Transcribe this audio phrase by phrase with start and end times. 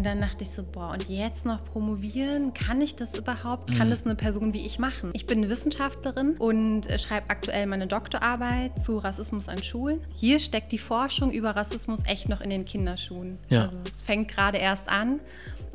[0.00, 2.54] Und dann dachte ich so, boah, und jetzt noch promovieren?
[2.54, 3.70] Kann ich das überhaupt?
[3.76, 3.90] Kann mhm.
[3.90, 5.10] das eine Person wie ich machen?
[5.12, 10.00] Ich bin Wissenschaftlerin und äh, schreibe aktuell meine Doktorarbeit zu Rassismus an Schulen.
[10.16, 13.36] Hier steckt die Forschung über Rassismus echt noch in den Kinderschuhen.
[13.50, 13.64] Ja.
[13.64, 15.20] Also es fängt gerade erst an.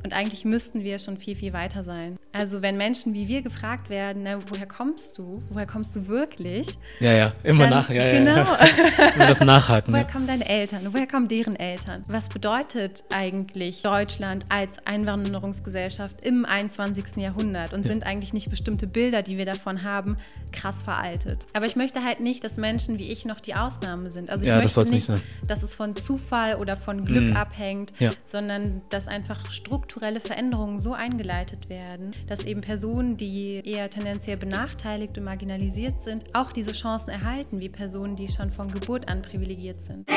[0.06, 2.20] Und eigentlich müssten wir schon viel, viel weiter sein.
[2.32, 5.40] Also wenn Menschen wie wir gefragt werden, na, woher kommst du?
[5.50, 6.68] Woher kommst du wirklich?
[7.00, 7.90] Ja, ja, immer dann, nach.
[7.90, 8.36] Ja, genau.
[8.36, 8.58] Ja,
[9.16, 9.92] immer das Nachhaken.
[9.92, 10.82] woher kommen deine Eltern?
[10.92, 12.04] Woher kommen deren Eltern?
[12.06, 17.16] Was bedeutet eigentlich Deutschland als Einwanderungsgesellschaft im 21.
[17.16, 17.74] Jahrhundert?
[17.74, 17.88] Und ja.
[17.88, 20.18] sind eigentlich nicht bestimmte Bilder, die wir davon haben,
[20.52, 21.48] krass veraltet?
[21.54, 24.30] Aber ich möchte halt nicht, dass Menschen wie ich noch die Ausnahme sind.
[24.30, 27.36] Also ich ja, möchte das nicht, nicht dass es von Zufall oder von Glück mhm.
[27.36, 27.92] abhängt,
[28.24, 34.36] sondern dass einfach Struktur strukturelle Veränderungen so eingeleitet werden, dass eben Personen, die eher tendenziell
[34.36, 39.22] benachteiligt und marginalisiert sind, auch diese Chancen erhalten, wie Personen, die schon von Geburt an
[39.22, 40.10] privilegiert sind.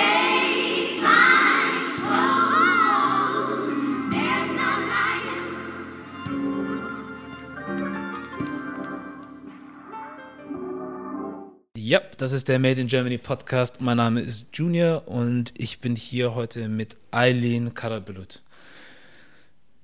[11.76, 13.80] Ja, das ist der Made in Germany Podcast.
[13.80, 18.42] Mein Name ist Junior und ich bin hier heute mit Eileen Karabelut.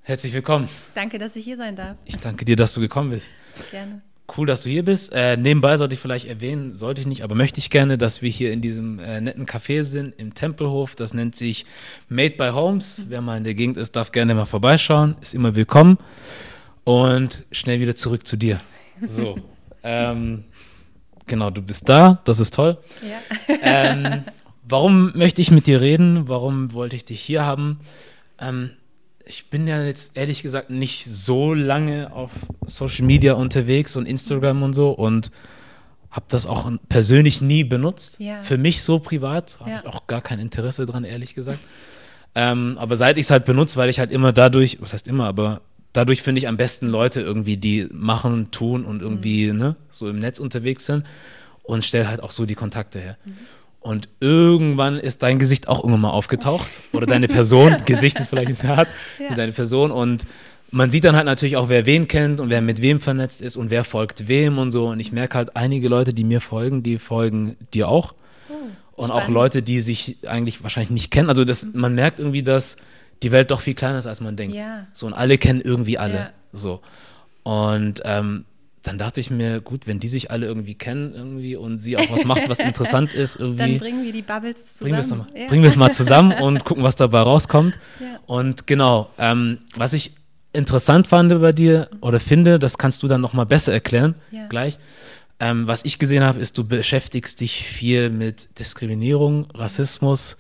[0.07, 0.69] Herzlich willkommen.
[0.95, 1.97] Danke, dass ich hier sein darf.
[2.05, 3.31] Ich danke dir, dass du gekommen bist.
[3.71, 4.03] Gerne.
[4.37, 5.15] Cool, dass du hier bist.
[5.15, 8.29] Äh, nebenbei sollte ich vielleicht erwähnen, sollte ich nicht, aber möchte ich gerne, dass wir
[8.29, 10.95] hier in diesem äh, netten Café sind, im Tempelhof.
[10.95, 11.65] Das nennt sich
[12.11, 12.99] Made by Homes.
[12.99, 13.05] Mhm.
[13.09, 15.17] Wer mal in der Gegend ist, darf gerne mal vorbeischauen.
[15.23, 15.97] Ist immer willkommen.
[16.85, 18.61] Und schnell wieder zurück zu dir.
[19.07, 19.39] So.
[19.83, 20.45] ähm,
[21.27, 22.21] genau, du bist da.
[22.27, 22.77] Das ist toll.
[23.09, 23.57] Ja.
[23.63, 24.25] ähm,
[24.65, 26.29] warum möchte ich mit dir reden?
[26.29, 27.81] Warum wollte ich dich hier haben?
[28.39, 28.73] Ähm,
[29.27, 32.31] ich bin ja jetzt ehrlich gesagt nicht so lange auf
[32.67, 35.31] Social Media unterwegs und Instagram und so und
[36.11, 38.17] habe das auch persönlich nie benutzt.
[38.21, 38.43] Ja.
[38.43, 39.81] Für mich so privat habe ja.
[39.81, 41.59] ich auch gar kein Interesse dran, ehrlich gesagt.
[42.37, 45.27] Ähm, aber seit ich es halt benutze, weil ich halt immer dadurch, was heißt immer,
[45.27, 45.61] aber
[45.93, 49.59] dadurch finde ich am besten Leute irgendwie, die machen, tun und irgendwie mhm.
[49.59, 51.05] ne, so im Netz unterwegs sind
[51.63, 53.17] und stelle halt auch so die Kontakte her.
[53.25, 53.37] Mhm.
[53.85, 56.81] Und irgendwann ist dein Gesicht auch irgendwann mal aufgetaucht.
[56.95, 57.77] Oder deine Person.
[57.85, 58.89] Gesicht ist vielleicht nicht so hart.
[59.19, 59.35] Ja.
[59.35, 59.91] Deine Person.
[59.91, 60.25] Und
[60.71, 63.59] man sieht dann halt natürlich auch, wer wen kennt und wer mit wem vernetzt ist
[63.59, 64.87] und wer folgt wem und so.
[64.87, 68.15] Und ich merke halt, einige Leute, die mir folgen, die folgen dir auch.
[68.49, 71.29] Oh, und auch Leute, die sich eigentlich wahrscheinlich nicht kennen.
[71.29, 71.79] Also das, mhm.
[71.79, 72.77] man merkt irgendwie, dass
[73.23, 74.57] die Welt doch viel kleiner ist, als man denkt.
[74.57, 74.87] Ja.
[74.95, 76.15] So, und alle kennen irgendwie alle.
[76.15, 76.31] Ja.
[76.55, 76.81] So.
[77.43, 78.47] Und ähm,
[78.85, 82.11] dann dachte ich mir, gut, wenn die sich alle irgendwie kennen irgendwie und sie auch
[82.11, 83.59] was macht, was interessant ist, irgendwie.
[83.59, 85.27] Dann bringen wir die Bubbles zusammen.
[85.49, 85.79] Bringen wir es ja.
[85.79, 87.79] mal zusammen und gucken, was dabei rauskommt.
[87.99, 88.21] Ja.
[88.27, 90.13] Und genau, ähm, was ich
[90.53, 94.47] interessant fand bei dir oder finde, das kannst du dann nochmal besser erklären, ja.
[94.49, 94.79] gleich.
[95.41, 100.37] Ähm, was ich gesehen habe, ist, du beschäftigst dich viel mit Diskriminierung, Rassismus,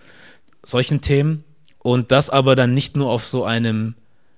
[0.62, 1.44] solchen Themen.
[1.78, 3.94] Und das aber dann nicht nur auf so einem,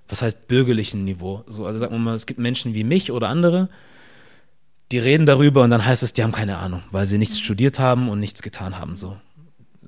[0.09, 1.45] was heißt bürgerlichen Niveau.
[1.49, 3.69] So, also sagen wir mal, es gibt Menschen wie mich oder andere,
[4.93, 7.79] die reden darüber und dann heißt es, die haben keine Ahnung, weil sie nichts studiert
[7.79, 9.17] haben und nichts getan haben, so.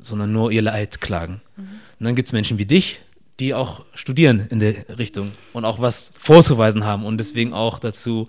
[0.00, 1.40] Sondern nur ihr Leid klagen.
[1.56, 1.62] Mhm.
[1.98, 3.00] Und dann gibt es Menschen wie dich,
[3.40, 8.28] die auch studieren in der Richtung und auch was vorzuweisen haben und deswegen auch dazu,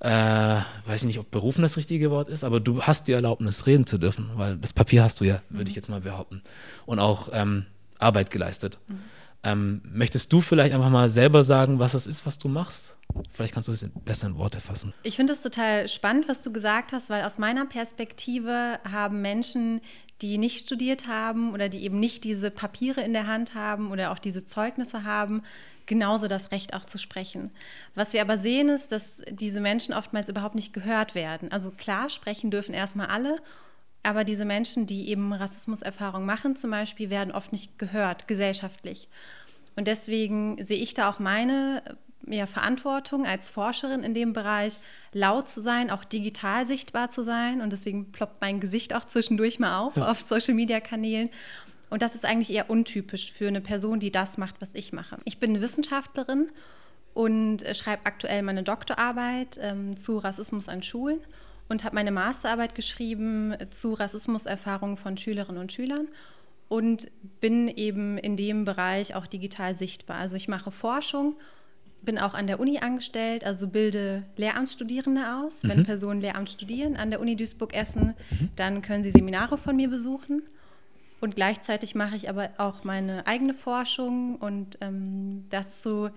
[0.00, 3.66] äh, weiß ich nicht, ob berufen das richtige Wort ist, aber du hast die Erlaubnis,
[3.66, 5.70] reden zu dürfen, weil das Papier hast du ja, würde mhm.
[5.70, 6.42] ich jetzt mal behaupten.
[6.86, 7.66] Und auch ähm,
[7.98, 8.78] Arbeit geleistet.
[8.88, 9.00] Mhm.
[9.44, 12.96] Ähm, möchtest du vielleicht einfach mal selber sagen, was es ist, was du machst?
[13.32, 14.94] Vielleicht kannst du das besser in Worte fassen.
[15.02, 19.80] Ich finde es total spannend, was du gesagt hast, weil aus meiner Perspektive haben Menschen,
[20.22, 24.10] die nicht studiert haben oder die eben nicht diese Papiere in der Hand haben oder
[24.10, 25.42] auch diese Zeugnisse haben,
[25.86, 27.50] genauso das Recht auch zu sprechen.
[27.94, 31.52] Was wir aber sehen, ist, dass diese Menschen oftmals überhaupt nicht gehört werden.
[31.52, 33.36] Also klar, sprechen dürfen erstmal alle
[34.04, 39.08] aber diese Menschen, die eben Rassismuserfahrung machen zum Beispiel, werden oft nicht gehört, gesellschaftlich.
[39.76, 41.82] Und deswegen sehe ich da auch meine
[42.26, 44.78] ja, Verantwortung als Forscherin in dem Bereich,
[45.12, 47.60] laut zu sein, auch digital sichtbar zu sein.
[47.60, 50.08] Und deswegen ploppt mein Gesicht auch zwischendurch mal auf ja.
[50.08, 51.30] auf Social-Media-Kanälen.
[51.90, 55.18] Und das ist eigentlich eher untypisch für eine Person, die das macht, was ich mache.
[55.24, 56.50] Ich bin Wissenschaftlerin
[57.14, 61.20] und äh, schreibe aktuell meine Doktorarbeit ähm, zu Rassismus an Schulen
[61.68, 66.08] und habe meine Masterarbeit geschrieben zu Rassismuserfahrungen von Schülerinnen und Schülern
[66.68, 67.08] und
[67.40, 70.18] bin eben in dem Bereich auch digital sichtbar.
[70.18, 71.36] Also ich mache Forschung,
[72.02, 75.62] bin auch an der Uni angestellt, also bilde Lehramtsstudierende aus.
[75.62, 75.68] Mhm.
[75.68, 78.50] Wenn Personen Lehramt studieren an der Uni Duisburg-Essen, mhm.
[78.56, 80.42] dann können sie Seminare von mir besuchen.
[81.20, 86.10] Und gleichzeitig mache ich aber auch meine eigene Forschung und ähm, das ist so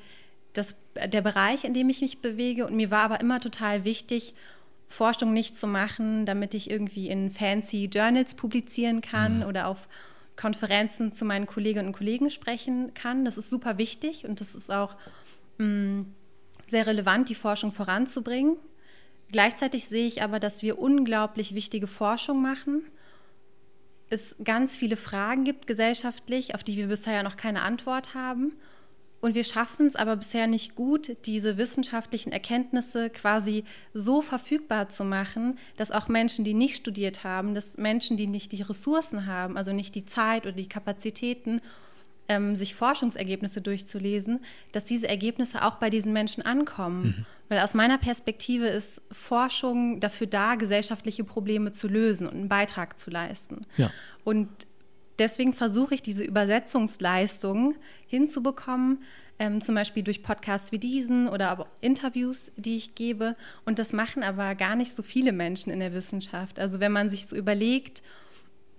[0.52, 2.66] das, der Bereich, in dem ich mich bewege.
[2.66, 4.34] Und mir war aber immer total wichtig,
[4.88, 9.46] Forschung nicht zu machen, damit ich irgendwie in fancy Journals publizieren kann mhm.
[9.46, 9.88] oder auf
[10.38, 13.26] Konferenzen zu meinen Kolleginnen und Kollegen sprechen kann.
[13.26, 14.96] Das ist super wichtig und das ist auch
[15.58, 16.14] mh, mm,
[16.68, 18.58] sehr relevant, die Forschung voranzubringen.
[19.32, 22.84] Gleichzeitig sehe ich aber, dass wir unglaublich wichtige Forschung machen.
[24.10, 28.54] Es ganz viele Fragen gibt gesellschaftlich, auf die wir bisher ja noch keine Antwort haben.
[29.20, 35.04] Und wir schaffen es aber bisher nicht gut, diese wissenschaftlichen Erkenntnisse quasi so verfügbar zu
[35.04, 39.58] machen, dass auch Menschen, die nicht studiert haben, dass Menschen, die nicht die Ressourcen haben,
[39.58, 41.62] also nicht die Zeit oder die Kapazitäten,
[42.30, 44.42] ähm, sich Forschungsergebnisse durchzulesen,
[44.72, 47.04] dass diese Ergebnisse auch bei diesen Menschen ankommen.
[47.04, 47.26] Mhm.
[47.50, 53.00] Weil aus meiner Perspektive ist Forschung dafür da, gesellschaftliche Probleme zu lösen und einen Beitrag
[53.00, 53.66] zu leisten.
[53.78, 53.90] Ja.
[54.26, 54.50] Und
[55.20, 57.76] deswegen versuche ich diese Übersetzungsleistung
[58.08, 59.04] hinzubekommen,
[59.40, 63.36] ähm, zum Beispiel durch Podcasts wie diesen oder aber Interviews, die ich gebe.
[63.66, 66.60] Und das machen aber gar nicht so viele Menschen in der Wissenschaft.
[66.60, 68.02] Also wenn man sich so überlegt,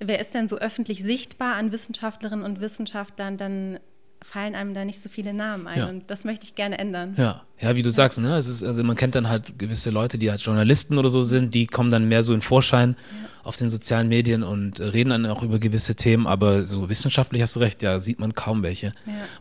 [0.01, 3.79] wer ist denn so öffentlich sichtbar an Wissenschaftlerinnen und Wissenschaftlern, dann
[4.23, 5.79] fallen einem da nicht so viele Namen ein.
[5.79, 5.89] Ja.
[5.89, 7.15] Und das möchte ich gerne ändern.
[7.17, 7.95] Ja, ja wie du ja.
[7.95, 8.37] sagst, ne?
[8.37, 11.55] es ist, also man kennt dann halt gewisse Leute, die halt Journalisten oder so sind,
[11.55, 13.29] die kommen dann mehr so in Vorschein ja.
[13.45, 17.57] auf den sozialen Medien und reden dann auch über gewisse Themen, aber so wissenschaftlich hast
[17.57, 18.93] du recht, ja, sieht man kaum welche.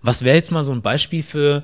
[0.01, 1.63] Was wäre jetzt mal so ein Beispiel für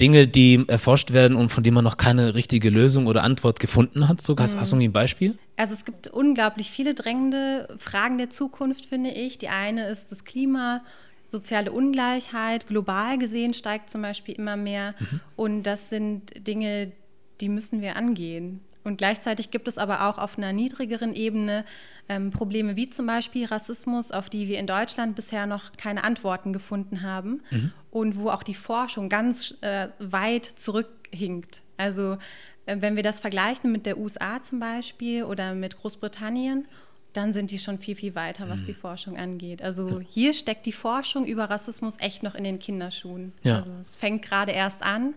[0.00, 4.08] Dinge, die erforscht werden und von denen man noch keine richtige Lösung oder Antwort gefunden
[4.08, 4.22] hat?
[4.22, 4.60] So, hast, mhm.
[4.60, 5.38] hast du irgendwie ein Beispiel?
[5.56, 9.38] Also es gibt unglaublich viele drängende Fragen der Zukunft, finde ich.
[9.38, 10.82] Die eine ist das Klima,
[11.28, 12.66] soziale Ungleichheit.
[12.66, 14.94] Global gesehen steigt zum Beispiel immer mehr.
[14.98, 15.20] Mhm.
[15.36, 16.92] Und das sind Dinge,
[17.40, 18.60] die müssen wir angehen.
[18.84, 21.64] Und gleichzeitig gibt es aber auch auf einer niedrigeren Ebene
[22.08, 26.52] ähm, Probleme wie zum Beispiel Rassismus, auf die wir in Deutschland bisher noch keine Antworten
[26.52, 27.72] gefunden haben mhm.
[27.90, 31.62] und wo auch die Forschung ganz äh, weit zurückhinkt.
[31.76, 32.18] Also
[32.66, 36.68] äh, wenn wir das vergleichen mit der USA zum Beispiel oder mit Großbritannien,
[37.16, 38.66] dann sind die schon viel, viel weiter, was mhm.
[38.66, 39.62] die Forschung angeht.
[39.62, 43.32] Also hier steckt die Forschung über Rassismus echt noch in den Kinderschuhen.
[43.42, 43.60] Ja.
[43.60, 45.14] Also es fängt gerade erst an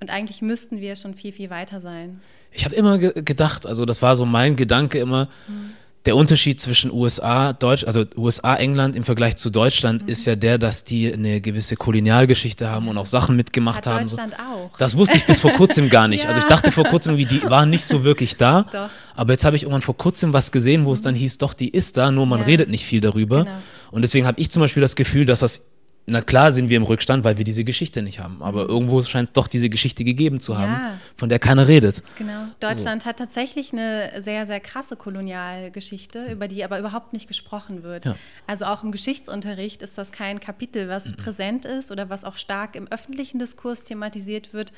[0.00, 2.20] und eigentlich müssten wir schon viel, viel weiter sein.
[2.52, 5.72] Ich habe immer ge gedacht, also das war so mein Gedanke immer, mhm
[6.06, 10.08] der Unterschied zwischen USA, Deutsch, also USA, England im Vergleich zu Deutschland mhm.
[10.08, 14.06] ist ja der, dass die eine gewisse Kolonialgeschichte haben und auch Sachen mitgemacht Hat haben.
[14.06, 14.42] Deutschland so.
[14.42, 14.78] auch.
[14.78, 16.24] Das wusste ich bis vor kurzem gar nicht.
[16.24, 16.28] ja.
[16.28, 18.66] Also ich dachte vor kurzem, die waren nicht so wirklich da.
[18.70, 18.90] Doch.
[19.14, 20.94] Aber jetzt habe ich irgendwann vor kurzem was gesehen, wo mhm.
[20.94, 22.46] es dann hieß, doch, die ist da, nur man ja.
[22.46, 23.44] redet nicht viel darüber.
[23.44, 23.56] Genau.
[23.90, 25.62] Und deswegen habe ich zum Beispiel das Gefühl, dass das
[26.06, 28.42] na klar sind wir im Rückstand, weil wir diese Geschichte nicht haben.
[28.42, 28.70] Aber mhm.
[28.70, 30.98] irgendwo scheint doch diese Geschichte gegeben zu haben, ja.
[31.16, 32.02] von der keiner redet.
[32.18, 32.46] Genau.
[32.60, 33.08] Deutschland so.
[33.08, 38.04] hat tatsächlich eine sehr, sehr krasse Kolonialgeschichte, über die aber überhaupt nicht gesprochen wird.
[38.04, 38.16] Ja.
[38.46, 41.16] Also auch im Geschichtsunterricht ist das kein Kapitel, was mhm.
[41.16, 44.72] präsent ist oder was auch stark im öffentlichen Diskurs thematisiert wird,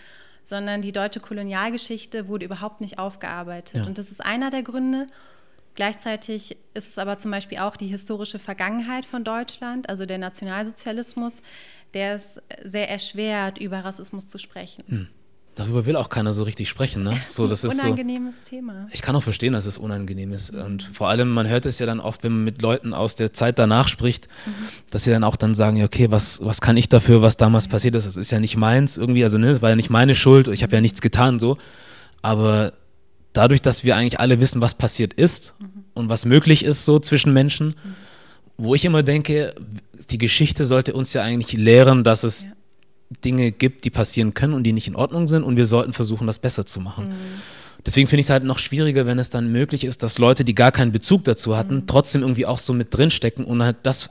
[0.44, 3.78] sondern die deutsche Kolonialgeschichte wurde überhaupt nicht aufgearbeitet.
[3.78, 3.84] Ja.
[3.84, 5.08] Und das ist einer der Gründe,
[5.76, 11.42] Gleichzeitig ist es aber zum Beispiel auch die historische Vergangenheit von Deutschland, also der Nationalsozialismus,
[11.94, 14.84] der es sehr erschwert, über Rassismus zu sprechen.
[14.88, 15.08] Hm.
[15.54, 17.18] Darüber will auch keiner so richtig sprechen, ne?
[17.28, 18.88] So, das ist unangenehmes so, Thema.
[18.92, 20.50] Ich kann auch verstehen, dass es unangenehm ist.
[20.54, 23.32] Und vor allem, man hört es ja dann oft, wenn man mit Leuten aus der
[23.32, 24.52] Zeit danach spricht, mhm.
[24.90, 27.68] dass sie dann auch dann sagen, ja, okay, was, was kann ich dafür, was damals
[27.68, 28.06] passiert ist?
[28.06, 30.62] Das ist ja nicht meins irgendwie, also ne, das war ja nicht meine Schuld, ich
[30.62, 31.56] habe ja nichts getan so.
[32.20, 32.74] Aber
[33.36, 35.84] dadurch, dass wir eigentlich alle wissen, was passiert ist mhm.
[35.94, 37.94] und was möglich ist so zwischen Menschen, mhm.
[38.56, 39.54] wo ich immer denke,
[40.10, 42.50] die Geschichte sollte uns ja eigentlich lehren, dass es ja.
[43.24, 46.26] Dinge gibt, die passieren können und die nicht in Ordnung sind und wir sollten versuchen,
[46.26, 47.08] das besser zu machen.
[47.08, 47.14] Mhm.
[47.84, 50.56] Deswegen finde ich es halt noch schwieriger, wenn es dann möglich ist, dass Leute, die
[50.56, 51.86] gar keinen Bezug dazu hatten, mhm.
[51.86, 54.08] trotzdem irgendwie auch so mit drinstecken und halt das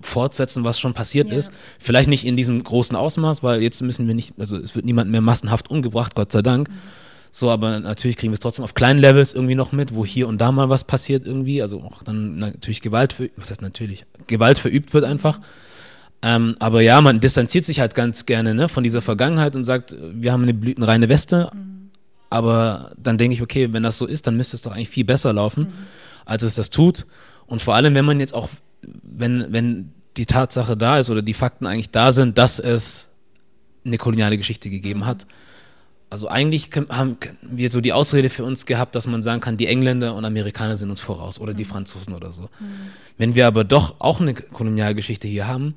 [0.00, 1.36] fortsetzen, was schon passiert ja.
[1.36, 1.50] ist.
[1.80, 5.10] Vielleicht nicht in diesem großen Ausmaß, weil jetzt müssen wir nicht, also es wird niemand
[5.10, 6.68] mehr massenhaft umgebracht, Gott sei Dank.
[7.38, 10.26] So, aber natürlich kriegen wir es trotzdem auf kleinen Levels irgendwie noch mit, wo hier
[10.26, 11.60] und da mal was passiert irgendwie.
[11.60, 15.38] Also auch dann natürlich Gewalt, verübt, was heißt natürlich, Gewalt verübt wird einfach.
[16.22, 19.94] Ähm, aber ja, man distanziert sich halt ganz gerne ne, von dieser Vergangenheit und sagt,
[20.14, 21.50] wir haben eine blütenreine Weste.
[21.52, 21.90] Mhm.
[22.30, 25.04] Aber dann denke ich, okay, wenn das so ist, dann müsste es doch eigentlich viel
[25.04, 25.72] besser laufen, mhm.
[26.24, 27.04] als es das tut.
[27.44, 28.48] Und vor allem, wenn man jetzt auch,
[28.80, 33.10] wenn, wenn die Tatsache da ist oder die Fakten eigentlich da sind, dass es
[33.84, 35.26] eine koloniale Geschichte gegeben mhm.
[36.08, 39.66] Also eigentlich haben wir so die Ausrede für uns gehabt, dass man sagen kann, die
[39.66, 41.68] Engländer und Amerikaner sind uns voraus oder die mhm.
[41.68, 42.42] Franzosen oder so.
[42.42, 42.74] Mhm.
[43.18, 45.74] Wenn wir aber doch auch eine Kolonialgeschichte hier haben,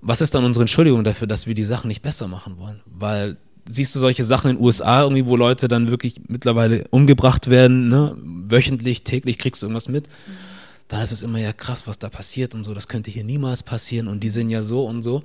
[0.00, 2.80] was ist dann unsere Entschuldigung dafür, dass wir die Sachen nicht besser machen wollen?
[2.86, 3.36] Weil
[3.68, 7.88] siehst du solche Sachen in den USA irgendwie, wo Leute dann wirklich mittlerweile umgebracht werden,
[7.88, 8.16] ne?
[8.48, 10.08] wöchentlich, täglich kriegst du irgendwas mit.
[10.08, 10.32] Mhm.
[10.88, 12.74] Dann ist es immer ja krass, was da passiert und so.
[12.74, 15.22] Das könnte hier niemals passieren und die sind ja so und so.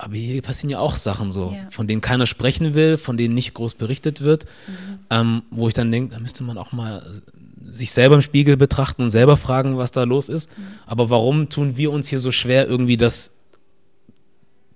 [0.00, 1.70] Aber hier passieren ja auch Sachen so, ja.
[1.70, 4.98] von denen keiner sprechen will, von denen nicht groß berichtet wird, mhm.
[5.10, 7.20] ähm, wo ich dann denke, da müsste man auch mal
[7.68, 10.56] sich selber im Spiegel betrachten und selber fragen, was da los ist.
[10.56, 10.62] Mhm.
[10.86, 13.36] Aber warum tun wir uns hier so schwer, irgendwie das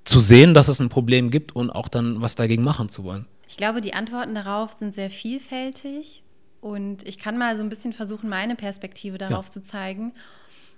[0.04, 3.24] zu sehen, dass es ein Problem gibt und auch dann was dagegen machen zu wollen?
[3.48, 6.22] Ich glaube, die Antworten darauf sind sehr vielfältig
[6.60, 9.50] und ich kann mal so ein bisschen versuchen, meine Perspektive darauf ja.
[9.52, 10.12] zu zeigen.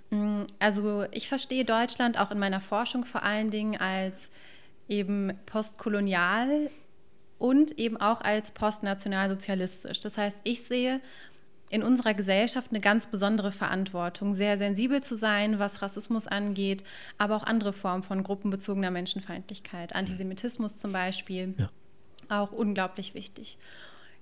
[0.09, 4.29] Mm, also ich verstehe Deutschland auch in meiner Forschung vor allen Dingen als
[4.87, 6.69] eben postkolonial
[7.39, 9.99] und eben auch als postnationalsozialistisch.
[9.99, 11.01] Das heißt, ich sehe
[11.69, 16.83] in unserer Gesellschaft eine ganz besondere Verantwortung, sehr sensibel zu sein, was Rassismus angeht,
[17.17, 21.67] aber auch andere Formen von gruppenbezogener Menschenfeindlichkeit, Antisemitismus zum Beispiel, ja.
[22.29, 23.57] auch unglaublich wichtig.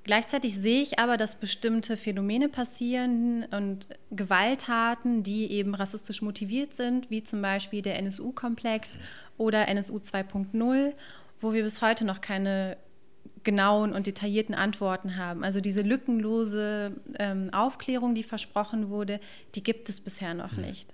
[0.05, 7.09] Gleichzeitig sehe ich aber, dass bestimmte Phänomene passieren und Gewalttaten, die eben rassistisch motiviert sind,
[7.09, 8.99] wie zum Beispiel der NSU-Komplex
[9.39, 10.93] oder NSU 2.0,
[11.41, 12.77] wo wir bis heute noch keine
[13.43, 15.43] genauen und detaillierten Antworten haben.
[15.43, 19.19] Also diese lückenlose ähm, Aufklärung, die versprochen wurde,
[19.55, 20.93] die gibt es bisher noch nicht.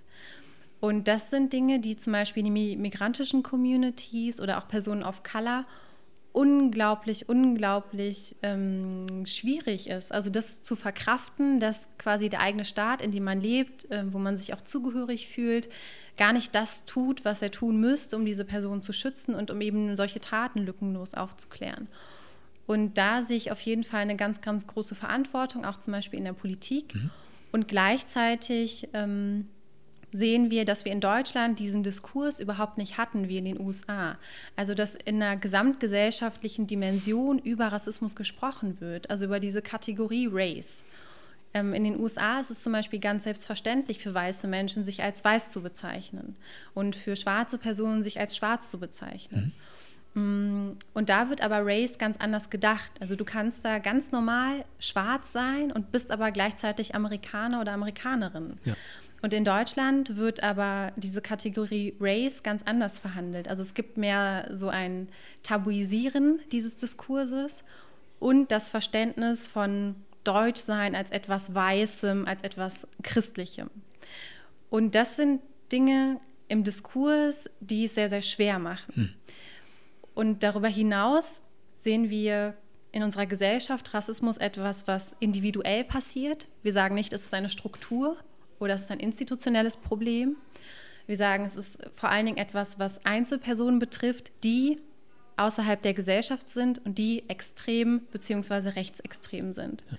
[0.80, 5.66] Und das sind Dinge, die zum Beispiel die migrantischen Communities oder auch Personen of Color
[6.34, 10.12] unglaublich, unglaublich ähm, schwierig ist.
[10.12, 14.18] Also das zu verkraften, dass quasi der eigene Staat, in dem man lebt, äh, wo
[14.18, 15.70] man sich auch zugehörig fühlt,
[16.18, 19.60] gar nicht das tut, was er tun müsste, um diese Person zu schützen und um
[19.62, 21.88] eben solche Taten lückenlos aufzuklären.
[22.68, 26.20] Und da sehe ich auf jeden Fall eine ganz, ganz große Verantwortung, auch zum Beispiel
[26.20, 26.96] in der Politik.
[26.96, 27.10] Mhm.
[27.52, 29.48] Und gleichzeitig ähm,
[30.12, 34.18] sehen wir, dass wir in Deutschland diesen Diskurs überhaupt nicht hatten wie in den USA.
[34.56, 40.84] Also dass in einer gesamtgesellschaftlichen Dimension über Rassismus gesprochen wird, also über diese Kategorie Race.
[41.54, 45.24] Ähm, in den USA ist es zum Beispiel ganz selbstverständlich für weiße Menschen, sich als
[45.24, 46.36] weiß zu bezeichnen
[46.74, 49.54] und für schwarze Personen sich als schwarz zu bezeichnen.
[50.14, 50.78] Mhm.
[50.94, 52.92] Und da wird aber Race ganz anders gedacht.
[53.00, 58.58] Also du kannst da ganz normal schwarz sein und bist aber gleichzeitig Amerikaner oder Amerikanerin.
[58.66, 58.76] Ja.
[59.22, 63.48] Und in Deutschland wird aber diese Kategorie Race ganz anders verhandelt.
[63.48, 65.10] Also es gibt mehr so ein
[65.44, 67.64] Tabuisieren dieses Diskurses
[68.20, 73.70] und das Verständnis von Deutschsein als etwas Weißem, als etwas Christlichem.
[74.70, 78.96] Und das sind Dinge im Diskurs, die es sehr, sehr schwer machen.
[78.96, 79.10] Hm.
[80.14, 81.42] Und darüber hinaus
[81.78, 82.56] sehen wir
[82.92, 86.48] in unserer Gesellschaft Rassismus etwas, was individuell passiert.
[86.62, 88.18] Wir sagen nicht, es ist eine Struktur,
[88.62, 90.38] oder es ist ein institutionelles Problem.
[91.08, 94.78] Wir sagen, es ist vor allen Dingen etwas, was Einzelpersonen betrifft, die
[95.36, 98.70] außerhalb der Gesellschaft sind und die extrem bzw.
[98.70, 99.84] rechtsextrem sind.
[99.90, 99.98] Ja.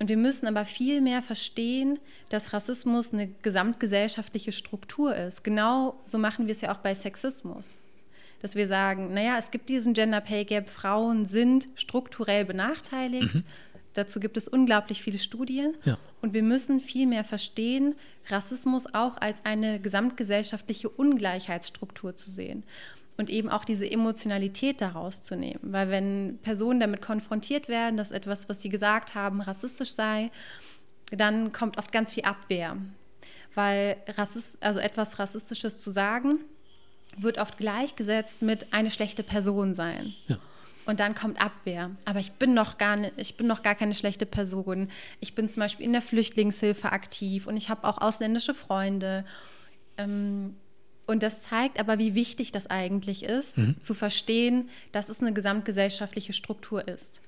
[0.00, 1.98] Und wir müssen aber viel mehr verstehen,
[2.30, 5.44] dass Rassismus eine gesamtgesellschaftliche Struktur ist.
[5.44, 7.82] Genau so machen wir es ja auch bei Sexismus.
[8.40, 13.34] Dass wir sagen, naja, es gibt diesen Gender Pay Gap, Frauen sind strukturell benachteiligt.
[13.34, 13.44] Mhm.
[13.94, 15.74] Dazu gibt es unglaublich viele Studien.
[15.84, 15.98] Ja.
[16.22, 17.96] Und wir müssen viel mehr verstehen,
[18.28, 22.62] Rassismus auch als eine gesamtgesellschaftliche Ungleichheitsstruktur zu sehen.
[23.16, 25.60] Und eben auch diese Emotionalität daraus zu nehmen.
[25.62, 30.30] Weil wenn Personen damit konfrontiert werden, dass etwas, was sie gesagt haben, rassistisch sei,
[31.10, 32.76] dann kommt oft ganz viel Abwehr.
[33.54, 36.38] Weil Rassist, also etwas Rassistisches zu sagen,
[37.18, 40.14] wird oft gleichgesetzt mit eine schlechte Person sein.
[40.28, 40.38] Ja
[40.86, 41.90] und dann kommt Abwehr.
[42.04, 44.88] Aber ich bin noch gar nicht, ich bin noch gar keine schlechte Person.
[45.20, 49.24] Ich bin zum Beispiel in der Flüchtlingshilfe aktiv und ich habe auch ausländische Freunde.
[49.96, 50.56] Ähm,
[51.06, 53.76] und das zeigt aber, wie wichtig das eigentlich ist, mhm.
[53.82, 57.20] zu verstehen, dass es eine gesamtgesellschaftliche Struktur ist.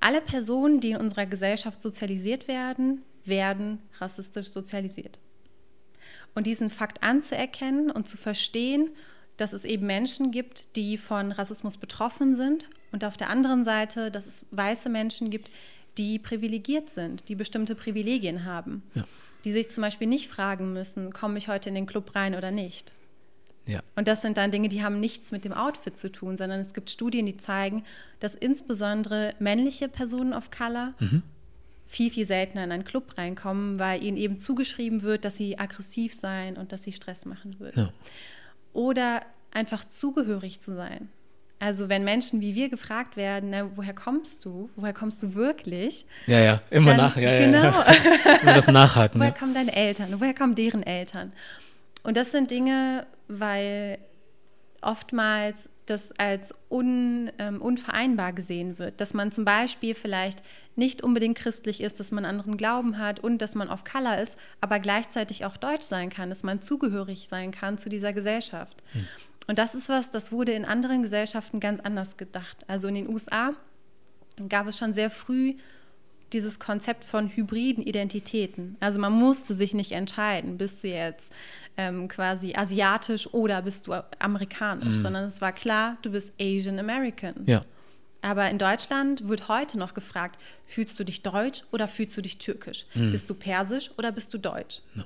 [0.00, 5.18] Alle Personen, die in unserer Gesellschaft sozialisiert werden, werden rassistisch sozialisiert.
[6.34, 8.90] Und diesen Fakt anzuerkennen und zu verstehen,
[9.38, 14.10] dass es eben Menschen gibt, die von Rassismus betroffen sind und auf der anderen Seite,
[14.10, 15.50] dass es weiße Menschen gibt,
[15.98, 19.04] die privilegiert sind, die bestimmte Privilegien haben, ja.
[19.44, 22.50] die sich zum Beispiel nicht fragen müssen, komme ich heute in den Club rein oder
[22.50, 22.92] nicht.
[23.66, 23.80] Ja.
[23.96, 26.72] Und das sind dann Dinge, die haben nichts mit dem Outfit zu tun, sondern es
[26.72, 27.84] gibt Studien, die zeigen,
[28.20, 31.22] dass insbesondere männliche Personen of Color mhm.
[31.86, 36.14] viel, viel seltener in einen Club reinkommen, weil ihnen eben zugeschrieben wird, dass sie aggressiv
[36.14, 37.86] sein und dass sie Stress machen würden.
[37.86, 37.92] Ja.
[38.72, 41.08] Oder einfach zugehörig zu sein.
[41.58, 44.68] Also wenn Menschen wie wir gefragt werden, na, woher kommst du?
[44.76, 46.04] Woher kommst du wirklich?
[46.26, 47.62] Ja, ja, immer dann, nach, ja, genau.
[47.62, 47.84] Ja,
[48.42, 49.20] immer das Nachhaken.
[49.20, 50.20] woher kommen deine Eltern?
[50.20, 51.32] Woher kommen deren Eltern?
[52.02, 53.98] Und das sind Dinge, weil
[54.82, 60.42] oftmals das als un, ähm, unvereinbar gesehen wird, dass man zum Beispiel vielleicht
[60.74, 64.36] nicht unbedingt christlich ist, dass man anderen Glauben hat und dass man auf Color ist,
[64.60, 68.82] aber gleichzeitig auch deutsch sein kann, dass man zugehörig sein kann zu dieser Gesellschaft.
[68.92, 69.06] Hm.
[69.46, 72.64] Und das ist was, das wurde in anderen Gesellschaften ganz anders gedacht.
[72.66, 73.52] Also in den USA
[74.48, 75.54] gab es schon sehr früh
[76.32, 78.76] dieses Konzept von hybriden Identitäten.
[78.80, 81.32] Also man musste sich nicht entscheiden, bist du jetzt
[81.76, 85.02] ähm, quasi asiatisch oder bist du amerikanisch, mhm.
[85.02, 87.34] sondern es war klar, du bist Asian American.
[87.46, 87.64] Ja.
[88.22, 92.38] Aber in Deutschland wird heute noch gefragt, fühlst du dich deutsch oder fühlst du dich
[92.38, 92.86] türkisch?
[92.94, 93.12] Mhm.
[93.12, 94.80] Bist du persisch oder bist du deutsch?
[94.96, 95.04] Ja.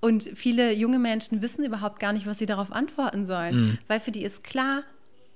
[0.00, 3.78] Und viele junge Menschen wissen überhaupt gar nicht, was sie darauf antworten sollen, mhm.
[3.86, 4.82] weil für die ist klar,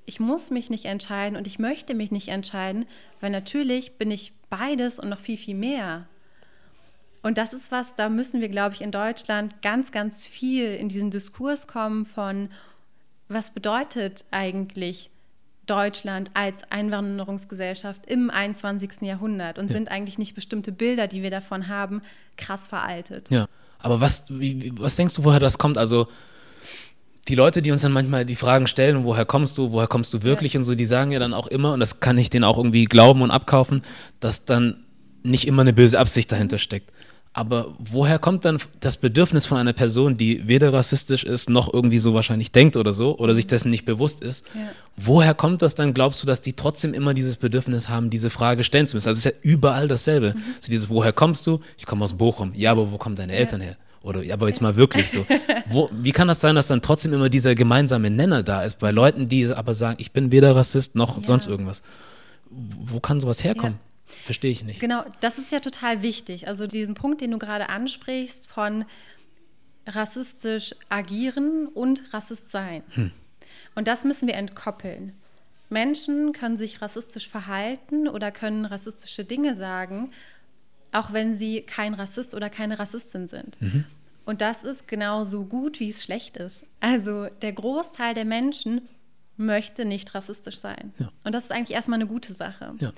[0.06, 2.86] ich muss mich nicht entscheiden und ich möchte mich nicht entscheiden,
[3.20, 6.06] weil natürlich bin ich beides und noch viel, viel mehr.
[7.22, 10.88] Und das ist was, da müssen wir, glaube ich, in Deutschland ganz, ganz viel in
[10.90, 12.50] diesen Diskurs kommen von,
[13.28, 15.10] was bedeutet eigentlich
[15.66, 19.00] Deutschland als Einwanderungsgesellschaft im 21.
[19.00, 19.72] Jahrhundert und ja.
[19.72, 22.02] sind eigentlich nicht bestimmte Bilder, die wir davon haben,
[22.36, 23.30] krass veraltet.
[23.30, 23.48] Ja,
[23.84, 25.76] aber was, wie, was denkst du, woher das kommt?
[25.76, 26.08] Also
[27.28, 30.22] die Leute, die uns dann manchmal die Fragen stellen, woher kommst du, woher kommst du
[30.22, 30.60] wirklich ja.
[30.60, 32.86] und so, die sagen ja dann auch immer, und das kann ich denen auch irgendwie
[32.86, 33.82] glauben und abkaufen,
[34.20, 34.84] dass dann
[35.22, 36.92] nicht immer eine böse Absicht dahinter steckt.
[37.36, 41.98] Aber woher kommt dann das Bedürfnis von einer Person, die weder rassistisch ist, noch irgendwie
[41.98, 44.46] so wahrscheinlich denkt oder so, oder sich dessen nicht bewusst ist?
[44.54, 44.60] Ja.
[44.96, 48.62] Woher kommt das dann, glaubst du, dass die trotzdem immer dieses Bedürfnis haben, diese Frage
[48.62, 49.08] stellen zu müssen?
[49.08, 50.34] Also es ist ja überall dasselbe.
[50.36, 50.42] Mhm.
[50.60, 51.58] So dieses, woher kommst du?
[51.76, 52.52] Ich komme aus Bochum.
[52.54, 53.76] Ja, aber wo kommen deine Eltern her?
[54.04, 55.26] Oder aber jetzt mal wirklich so.
[55.66, 58.92] Wo, wie kann das sein, dass dann trotzdem immer dieser gemeinsame Nenner da ist bei
[58.92, 61.24] Leuten, die aber sagen, ich bin weder Rassist noch ja.
[61.24, 61.82] sonst irgendwas?
[62.50, 63.74] Wo kann sowas herkommen?
[63.74, 63.93] Ja.
[64.22, 64.80] Verstehe ich nicht.
[64.80, 66.48] Genau, das ist ja total wichtig.
[66.48, 68.84] Also diesen Punkt, den du gerade ansprichst, von
[69.86, 72.82] rassistisch agieren und Rassist sein.
[72.90, 73.10] Hm.
[73.74, 75.12] Und das müssen wir entkoppeln.
[75.68, 80.12] Menschen können sich rassistisch verhalten oder können rassistische Dinge sagen,
[80.92, 83.60] auch wenn sie kein Rassist oder keine Rassistin sind.
[83.60, 83.84] Mhm.
[84.24, 86.64] Und das ist genauso gut, wie es schlecht ist.
[86.80, 88.88] Also der Großteil der Menschen
[89.36, 90.94] möchte nicht rassistisch sein.
[90.98, 91.08] Ja.
[91.24, 92.74] Und das ist eigentlich erstmal eine gute Sache.
[92.78, 92.92] Ja.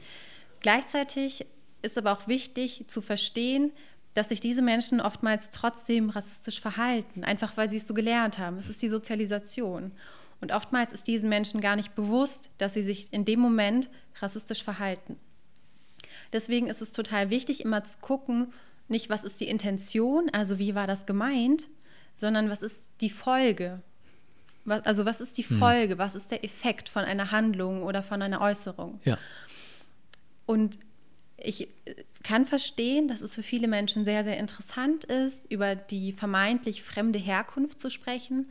[0.67, 1.47] Gleichzeitig
[1.83, 3.71] ist aber auch wichtig zu verstehen,
[4.15, 8.59] dass sich diese Menschen oftmals trotzdem rassistisch verhalten, einfach weil sie es so gelernt haben.
[8.59, 9.93] Es ist die Sozialisation.
[10.41, 13.89] Und oftmals ist diesen Menschen gar nicht bewusst, dass sie sich in dem Moment
[14.21, 15.21] rassistisch verhalten.
[16.33, 18.53] Deswegen ist es total wichtig, immer zu gucken,
[18.89, 21.69] nicht was ist die Intention, also wie war das gemeint,
[22.17, 23.83] sondern was ist die Folge.
[24.67, 25.61] Also was ist die hm.
[25.61, 25.99] Folge, hm.
[25.99, 29.01] was ist der Effekt von einer Handlung oder von einer Äußerung.
[29.05, 29.17] Ja.
[30.47, 30.79] Und
[31.37, 31.69] ich
[32.23, 37.19] kann verstehen, dass es für viele Menschen sehr, sehr interessant ist, über die vermeintlich fremde
[37.19, 38.47] Herkunft zu sprechen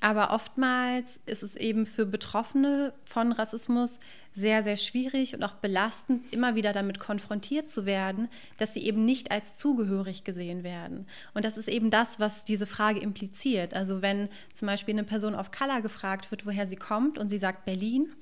[0.00, 3.98] aber oftmals ist es eben für Betroffene von Rassismus
[4.34, 9.06] sehr, sehr schwierig und auch belastend, immer wieder damit konfrontiert zu werden, dass sie eben
[9.06, 11.06] nicht als zugehörig gesehen werden.
[11.32, 13.72] Und das ist eben das, was diese Frage impliziert.
[13.72, 17.38] Also wenn zum Beispiel eine Person of Color gefragt wird, woher sie kommt und sie
[17.38, 18.12] sagt Berlin,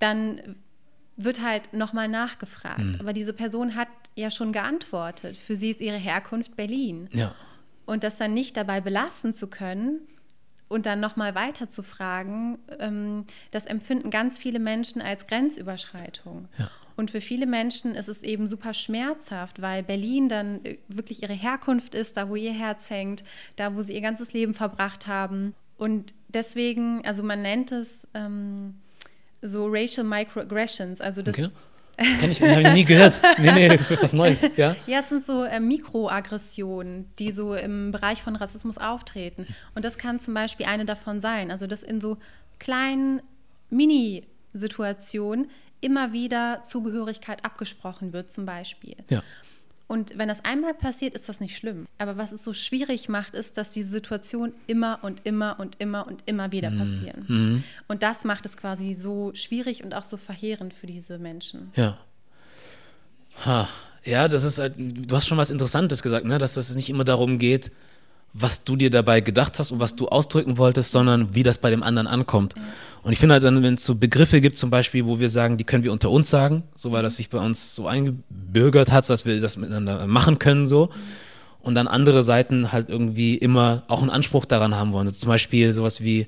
[0.00, 0.56] dann
[1.16, 2.78] wird halt nochmal nachgefragt.
[2.78, 2.96] Mhm.
[3.00, 5.36] Aber diese Person hat ja schon geantwortet.
[5.36, 7.08] Für sie ist ihre Herkunft Berlin.
[7.12, 7.34] Ja.
[7.86, 10.00] Und das dann nicht dabei belassen zu können,
[10.68, 16.48] und dann nochmal weiter zu fragen, ähm, das empfinden ganz viele Menschen als Grenzüberschreitung.
[16.58, 16.70] Ja.
[16.96, 21.32] Und für viele Menschen ist es eben super schmerzhaft, weil Berlin dann äh, wirklich ihre
[21.32, 23.24] Herkunft ist, da wo ihr Herz hängt,
[23.56, 25.54] da wo sie ihr ganzes Leben verbracht haben.
[25.76, 28.74] Und deswegen, also man nennt es ähm,
[29.44, 31.50] so Racial Microaggressions, also das okay.
[31.96, 33.20] Kenn ich, habe ich nie gehört.
[33.38, 34.42] Nee, nee, das ist was Neues.
[34.56, 39.46] Ja, ja es sind so äh, Mikroaggressionen, die so im Bereich von Rassismus auftreten.
[39.76, 41.52] Und das kann zum Beispiel eine davon sein.
[41.52, 42.18] Also, dass in so
[42.58, 43.22] kleinen
[43.70, 48.96] Mini-Situationen immer wieder Zugehörigkeit abgesprochen wird, zum Beispiel.
[49.08, 49.22] Ja.
[49.86, 51.86] Und wenn das einmal passiert, ist das nicht schlimm.
[51.98, 56.06] Aber was es so schwierig macht, ist, dass diese Situationen immer und immer und immer
[56.06, 56.78] und immer wieder mhm.
[56.78, 57.24] passieren.
[57.28, 57.64] Mhm.
[57.86, 61.70] Und das macht es quasi so schwierig und auch so verheerend für diese Menschen.
[61.76, 61.98] Ja.
[63.44, 63.68] Ha.
[64.04, 66.38] Ja, das ist halt, du hast schon was Interessantes gesagt, ne?
[66.38, 67.70] dass es nicht immer darum geht,
[68.36, 71.70] was du dir dabei gedacht hast und was du ausdrücken wolltest, sondern wie das bei
[71.70, 72.56] dem anderen ankommt.
[73.02, 75.56] Und ich finde halt dann, wenn es so Begriffe gibt, zum Beispiel, wo wir sagen,
[75.56, 79.08] die können wir unter uns sagen, so weil das sich bei uns so eingebürgert hat,
[79.08, 80.90] dass wir das miteinander machen können, so.
[81.60, 85.06] Und dann andere Seiten halt irgendwie immer auch einen Anspruch daran haben wollen.
[85.06, 86.26] Also zum Beispiel sowas wie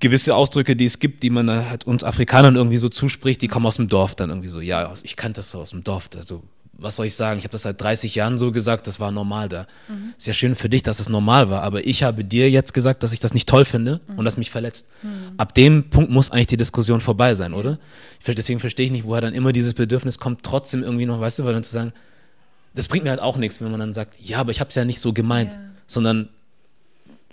[0.00, 3.64] gewisse Ausdrücke, die es gibt, die man halt uns Afrikanern irgendwie so zuspricht, die kommen
[3.64, 4.60] aus dem Dorf dann irgendwie so.
[4.60, 6.10] Ja, ich kannte das so aus dem Dorf.
[6.16, 6.42] Also
[6.78, 9.48] was soll ich sagen, ich habe das seit 30 Jahren so gesagt, das war normal
[9.48, 9.66] da.
[9.88, 10.14] Mhm.
[10.16, 13.02] Ist ja schön für dich, dass es normal war, aber ich habe dir jetzt gesagt,
[13.02, 14.18] dass ich das nicht toll finde mhm.
[14.18, 14.88] und das mich verletzt.
[15.02, 15.34] Mhm.
[15.38, 17.78] Ab dem Punkt muss eigentlich die Diskussion vorbei sein, oder?
[18.26, 21.44] Deswegen verstehe ich nicht, woher dann immer dieses Bedürfnis kommt, trotzdem irgendwie noch, weißt du,
[21.44, 21.92] weil dann zu sagen,
[22.74, 24.74] das bringt mir halt auch nichts, wenn man dann sagt, ja, aber ich habe es
[24.74, 25.60] ja nicht so gemeint, ja.
[25.86, 26.28] sondern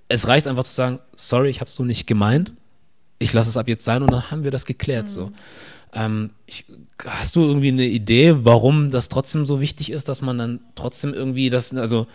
[0.08, 2.54] es reicht einfach zu sagen, sorry, ich habe es so nicht gemeint,
[3.20, 5.06] ich lasse es ab jetzt sein und dann haben wir das geklärt.
[5.06, 5.10] Mhm.
[5.10, 5.32] So.
[5.94, 6.66] Ähm, ich,
[7.06, 11.14] hast du irgendwie eine Idee, warum das trotzdem so wichtig ist, dass man dann trotzdem
[11.14, 12.08] irgendwie das, also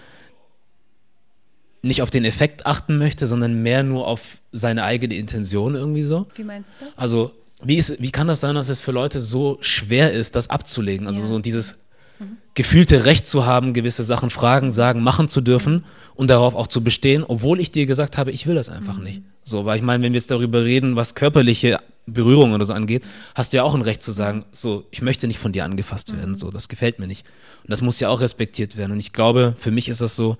[1.82, 6.26] nicht auf den Effekt achten möchte, sondern mehr nur auf seine eigene Intention irgendwie so?
[6.34, 6.98] Wie meinst du das?
[6.98, 10.50] Also, wie, ist, wie kann das sein, dass es für Leute so schwer ist, das
[10.50, 11.06] abzulegen?
[11.06, 11.26] Also, ja.
[11.26, 11.78] so dieses
[12.18, 12.36] mhm.
[12.54, 16.82] gefühlte Recht zu haben, gewisse Sachen fragen, sagen, machen zu dürfen und darauf auch zu
[16.82, 19.04] bestehen, obwohl ich dir gesagt habe, ich will das einfach mhm.
[19.04, 19.22] nicht.
[19.44, 21.78] So, weil ich meine, wenn wir jetzt darüber reden, was körperliche
[22.12, 25.26] Berührung oder so angeht, hast du ja auch ein Recht zu sagen, so, ich möchte
[25.26, 26.38] nicht von dir angefasst werden, mhm.
[26.38, 27.26] so, das gefällt mir nicht.
[27.62, 28.92] Und das muss ja auch respektiert werden.
[28.92, 30.36] Und ich glaube, für mich ist das so,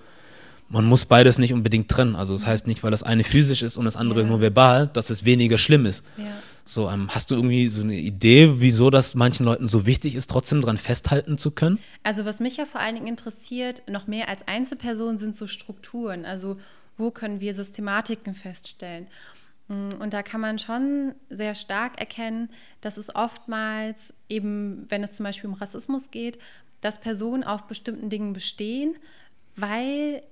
[0.69, 2.15] man muss beides nicht unbedingt trennen.
[2.15, 4.27] Also das heißt nicht, weil das eine physisch ist und das andere ja.
[4.27, 6.05] nur verbal, dass es weniger schlimm ist.
[6.17, 6.25] Ja.
[6.65, 10.29] So, ähm, hast du irgendwie so eine Idee, wieso das manchen Leuten so wichtig ist,
[10.29, 11.79] trotzdem daran festhalten zu können?
[12.03, 16.27] Also was mich ja vor allen Dingen interessiert, noch mehr als Einzelperson, sind so Strukturen.
[16.27, 16.59] Also
[16.99, 19.07] wo können wir Systematiken feststellen?
[19.69, 22.51] Mm, und da kann man schon sehr stark erkennen,
[22.81, 26.39] dass es oftmals eben, wenn es zum Beispiel um Rassismus geht,
[26.81, 28.97] dass Personen auf bestimmten Dingen bestehen,
[29.57, 30.23] weil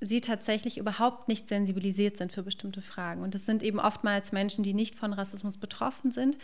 [0.00, 3.22] sie tatsächlich überhaupt nicht sensibilisiert sind für bestimmte Fragen.
[3.22, 6.36] Und es sind eben oftmals Menschen, die nicht von Rassismus betroffen sind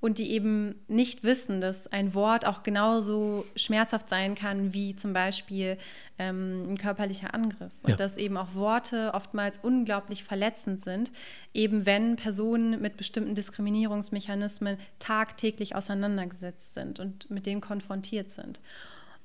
[0.00, 5.12] und die eben nicht wissen, dass ein Wort auch genauso schmerzhaft sein kann wie zum
[5.12, 5.78] Beispiel
[6.18, 7.72] ähm, ein körperlicher Angriff.
[7.82, 7.96] Und ja.
[7.96, 11.10] dass eben auch Worte oftmals unglaublich verletzend sind,
[11.54, 18.60] eben wenn Personen mit bestimmten Diskriminierungsmechanismen tagtäglich auseinandergesetzt sind und mit denen konfrontiert sind.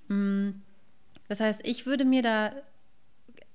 [0.08, 0.52] Mm.
[1.28, 2.52] Das heißt, ich würde mir da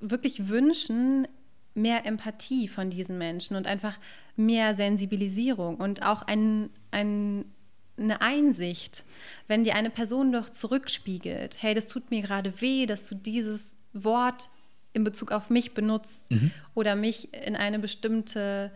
[0.00, 1.29] wirklich wünschen,
[1.77, 3.99] mehr Empathie von diesen Menschen und einfach
[4.37, 7.45] mehr Sensibilisierung und auch ein, ein,
[7.99, 9.05] eine Einsicht,
[9.47, 13.77] wenn dir eine Person doch zurückspiegelt, hey, das tut mir gerade weh, dass du dieses
[13.93, 14.49] Wort
[14.93, 16.51] in Bezug auf mich benutzt mhm.
[16.75, 18.73] oder mich in eine bestimmte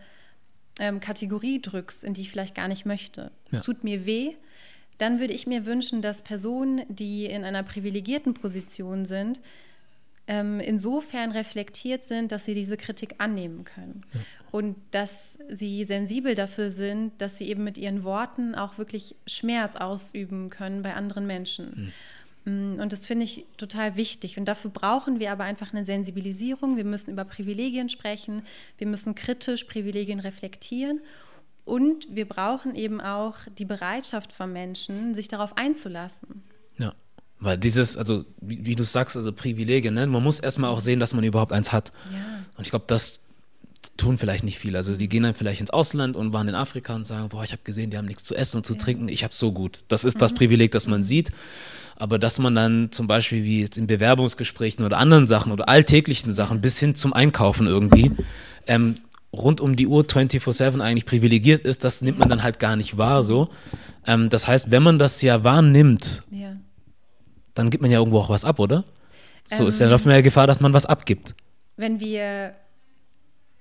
[0.79, 3.31] ähm, Kategorie drückst, in die ich vielleicht gar nicht möchte.
[3.51, 3.63] Es ja.
[3.63, 4.35] tut mir weh.
[4.99, 9.41] Dann würde ich mir wünschen, dass Personen, die in einer privilegierten Position sind,
[10.31, 14.01] ähm, insofern reflektiert sind, dass sie diese Kritik annehmen können.
[14.13, 14.21] Ja.
[14.51, 19.75] Und dass sie sensibel dafür sind, dass sie eben mit ihren Worten auch wirklich Schmerz
[19.75, 21.91] ausüben können bei anderen Menschen.
[22.45, 22.79] Mhm.
[22.79, 24.37] Und das finde ich total wichtig.
[24.37, 26.77] Und dafür brauchen wir aber einfach eine Sensibilisierung.
[26.77, 28.43] Wir müssen über Privilegien sprechen.
[28.77, 31.01] Wir müssen kritisch Privilegien reflektieren.
[31.65, 36.41] Und wir brauchen eben auch die Bereitschaft von Menschen, sich darauf einzulassen.
[36.77, 36.93] Ja.
[37.41, 40.05] Weil dieses, also wie, wie du sagst, also Privilegien, ne?
[40.05, 41.91] man muss erstmal auch sehen, dass man überhaupt eins hat.
[42.11, 42.19] Ja.
[42.55, 43.21] Und ich glaube, das
[43.97, 44.77] tun vielleicht nicht viele.
[44.77, 47.51] Also die gehen dann vielleicht ins Ausland und waren in Afrika und sagen, boah, ich
[47.51, 48.79] habe gesehen, die haben nichts zu essen und zu ja.
[48.79, 49.79] trinken, ich habe so gut.
[49.87, 50.19] Das ist mhm.
[50.19, 51.31] das Privileg, das man sieht.
[51.95, 56.35] Aber dass man dann zum Beispiel wie jetzt in Bewerbungsgesprächen oder anderen Sachen oder alltäglichen
[56.35, 58.11] Sachen bis hin zum Einkaufen irgendwie
[58.67, 58.97] ähm,
[59.33, 62.97] rund um die Uhr 24-7 eigentlich privilegiert ist, das nimmt man dann halt gar nicht
[62.97, 63.49] wahr so.
[64.05, 66.55] Ähm, das heißt, wenn man das ja wahrnimmt, ja
[67.53, 68.83] dann gibt man ja irgendwo auch was ab, oder?
[69.45, 71.35] So ähm, ist ja läuft man ja Gefahr, dass man was abgibt.
[71.77, 72.55] Wenn wir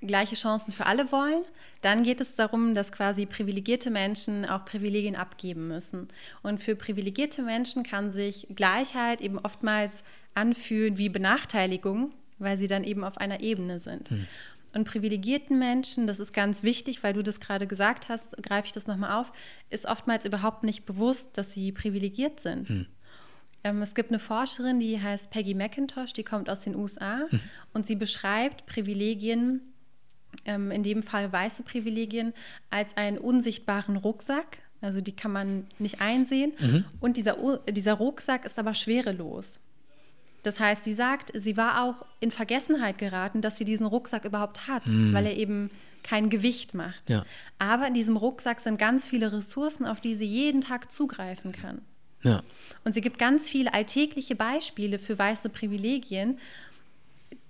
[0.00, 1.44] gleiche Chancen für alle wollen,
[1.82, 6.08] dann geht es darum, dass quasi privilegierte Menschen auch Privilegien abgeben müssen.
[6.42, 12.84] Und für privilegierte Menschen kann sich Gleichheit eben oftmals anfühlen wie Benachteiligung, weil sie dann
[12.84, 14.10] eben auf einer Ebene sind.
[14.10, 14.26] Hm.
[14.72, 18.72] Und privilegierten Menschen, das ist ganz wichtig, weil du das gerade gesagt hast, greife ich
[18.72, 19.32] das nochmal auf,
[19.68, 22.68] ist oftmals überhaupt nicht bewusst, dass sie privilegiert sind.
[22.68, 22.86] Hm.
[23.62, 27.40] Ähm, es gibt eine Forscherin, die heißt Peggy McIntosh, die kommt aus den USA mhm.
[27.72, 29.60] und sie beschreibt Privilegien,
[30.44, 32.32] ähm, in dem Fall weiße Privilegien,
[32.70, 34.58] als einen unsichtbaren Rucksack.
[34.80, 36.52] Also die kann man nicht einsehen.
[36.58, 36.84] Mhm.
[37.00, 37.36] Und dieser,
[37.68, 39.58] dieser Rucksack ist aber schwerelos.
[40.42, 44.68] Das heißt, sie sagt, sie war auch in Vergessenheit geraten, dass sie diesen Rucksack überhaupt
[44.68, 45.12] hat, mhm.
[45.12, 45.70] weil er eben
[46.02, 47.10] kein Gewicht macht.
[47.10, 47.26] Ja.
[47.58, 51.82] Aber in diesem Rucksack sind ganz viele Ressourcen, auf die sie jeden Tag zugreifen kann.
[52.22, 52.42] Ja.
[52.84, 56.38] Und sie gibt ganz viele alltägliche Beispiele für weiße Privilegien,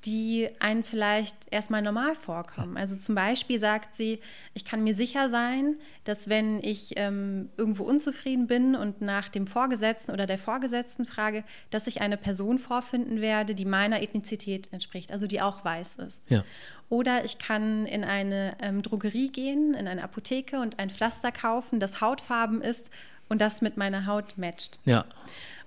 [0.05, 2.77] die einen vielleicht erstmal normal vorkommen.
[2.77, 4.21] Also zum Beispiel sagt sie,
[4.55, 9.47] ich kann mir sicher sein, dass wenn ich ähm, irgendwo unzufrieden bin und nach dem
[9.47, 15.13] Vorgesetzten oder der Vorgesetzten frage, dass ich eine Person vorfinden werde, die meiner Ethnizität entspricht,
[15.13, 16.23] also die auch weiß ist.
[16.31, 16.45] Ja.
[16.89, 21.79] Oder ich kann in eine ähm, Drogerie gehen, in eine Apotheke und ein Pflaster kaufen,
[21.79, 22.91] das Hautfarben ist
[23.31, 24.79] und das mit meiner Haut matcht.
[24.85, 25.07] Ja.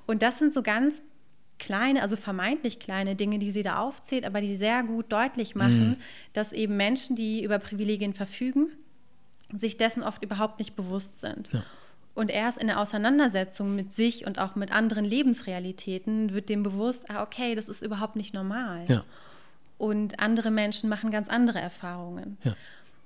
[0.05, 1.01] Und das sind so ganz
[1.57, 5.91] kleine, also vermeintlich kleine Dinge, die sie da aufzählt, aber die sehr gut deutlich machen,
[5.91, 5.97] mhm.
[6.33, 8.67] dass eben Menschen, die über Privilegien verfügen,
[9.57, 11.51] sich dessen oft überhaupt nicht bewusst sind.
[11.53, 11.63] Ja.
[12.15, 17.09] Und erst in der Auseinandersetzung mit sich und auch mit anderen Lebensrealitäten wird dem bewusst,
[17.09, 18.85] ah, okay, das ist überhaupt nicht normal.
[18.87, 19.03] Ja.
[19.77, 22.37] Und andere Menschen machen ganz andere Erfahrungen.
[22.43, 22.55] Ja.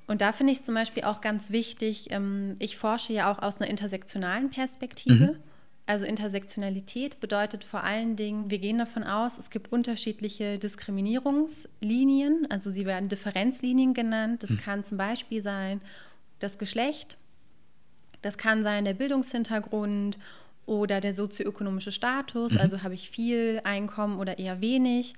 [0.07, 3.39] Und da finde ich es zum Beispiel auch ganz wichtig, ähm, ich forsche ja auch
[3.39, 5.33] aus einer intersektionalen Perspektive.
[5.33, 5.39] Mhm.
[5.85, 12.69] Also Intersektionalität bedeutet vor allen Dingen, wir gehen davon aus, es gibt unterschiedliche Diskriminierungslinien, also
[12.69, 14.43] sie werden Differenzlinien genannt.
[14.43, 14.57] Das mhm.
[14.57, 15.81] kann zum Beispiel sein
[16.39, 17.17] das Geschlecht,
[18.21, 20.19] das kann sein der Bildungshintergrund
[20.65, 22.59] oder der sozioökonomische Status, mhm.
[22.59, 25.15] also habe ich viel Einkommen oder eher wenig.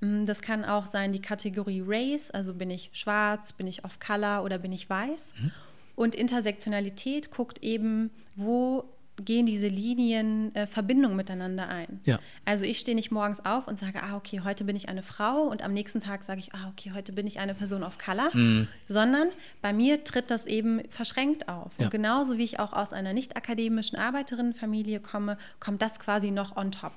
[0.00, 3.98] Mm, das kann auch sein die Kategorie Race, also bin ich schwarz, bin ich off
[3.98, 5.34] Color oder bin ich weiß.
[5.40, 5.50] Mhm.
[5.96, 8.84] Und Intersektionalität guckt eben, wo
[9.24, 12.00] gehen diese Linien äh, Verbindungen miteinander ein.
[12.04, 12.18] Ja.
[12.44, 15.42] Also ich stehe nicht morgens auf und sage, ah, okay, heute bin ich eine Frau
[15.42, 18.30] und am nächsten Tag sage ich, ah, okay, heute bin ich eine Person of Color,
[18.32, 18.68] mhm.
[18.88, 19.28] sondern
[19.60, 21.72] bei mir tritt das eben verschränkt auf.
[21.78, 21.84] Ja.
[21.84, 26.56] Und genauso wie ich auch aus einer nicht akademischen Arbeiterinnenfamilie komme, kommt das quasi noch
[26.56, 26.92] on top.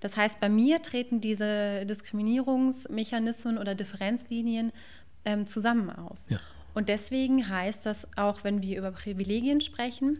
[0.00, 4.72] Das heißt, bei mir treten diese Diskriminierungsmechanismen oder Differenzlinien
[5.24, 6.18] ähm, zusammen auf.
[6.28, 6.38] Ja.
[6.74, 10.18] Und deswegen heißt das auch, wenn wir über Privilegien sprechen,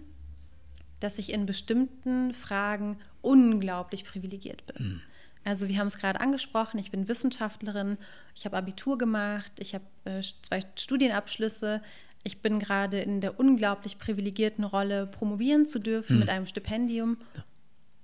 [1.00, 4.86] dass ich in bestimmten Fragen unglaublich privilegiert bin.
[4.88, 5.00] Mhm.
[5.44, 7.98] Also wir haben es gerade angesprochen, ich bin Wissenschaftlerin,
[8.34, 11.82] ich habe Abitur gemacht, ich habe äh, zwei Studienabschlüsse,
[12.24, 16.20] ich bin gerade in der unglaublich privilegierten Rolle, promovieren zu dürfen mhm.
[16.20, 17.18] mit einem Stipendium.
[17.36, 17.44] Ja.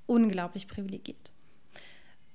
[0.06, 1.32] Unglaublich privilegiert.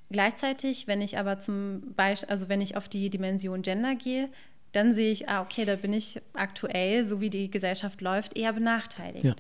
[0.10, 4.30] Gleichzeitig, wenn ich aber zum Beispiel, also wenn ich auf die Dimension Gender gehe,
[4.72, 8.54] dann sehe ich, ah, okay, da bin ich aktuell, so wie die Gesellschaft läuft, eher
[8.54, 9.24] benachteiligt.
[9.24, 9.36] Ja.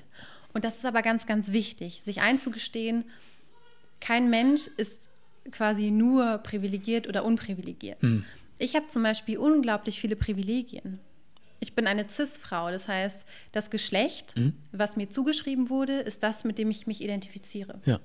[0.53, 3.05] Und das ist aber ganz, ganz wichtig, sich einzugestehen,
[3.99, 5.09] kein Mensch ist
[5.51, 8.01] quasi nur privilegiert oder unprivilegiert.
[8.03, 8.25] Mhm.
[8.57, 10.99] Ich habe zum Beispiel unglaublich viele Privilegien.
[11.59, 14.53] Ich bin eine CIS-Frau, das heißt, das Geschlecht, mhm.
[14.71, 17.79] was mir zugeschrieben wurde, ist das, mit dem ich mich identifiziere.
[17.85, 17.99] Ja.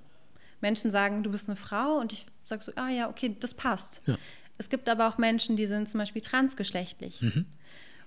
[0.63, 4.01] Menschen sagen, du bist eine Frau und ich sage so, ah ja, okay, das passt.
[4.07, 4.17] Ja.
[4.59, 7.21] Es gibt aber auch Menschen, die sind zum Beispiel transgeschlechtlich.
[7.21, 7.47] Mhm.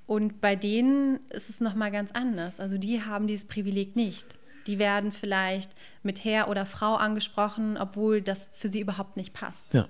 [0.08, 2.60] Und bei denen ist es nochmal ganz anders.
[2.60, 4.38] Also die haben dieses Privileg nicht.
[4.68, 9.74] Die werden vielleicht mit Herr oder Frau angesprochen, obwohl das für sie überhaupt nicht passt.
[9.74, 9.88] Ja.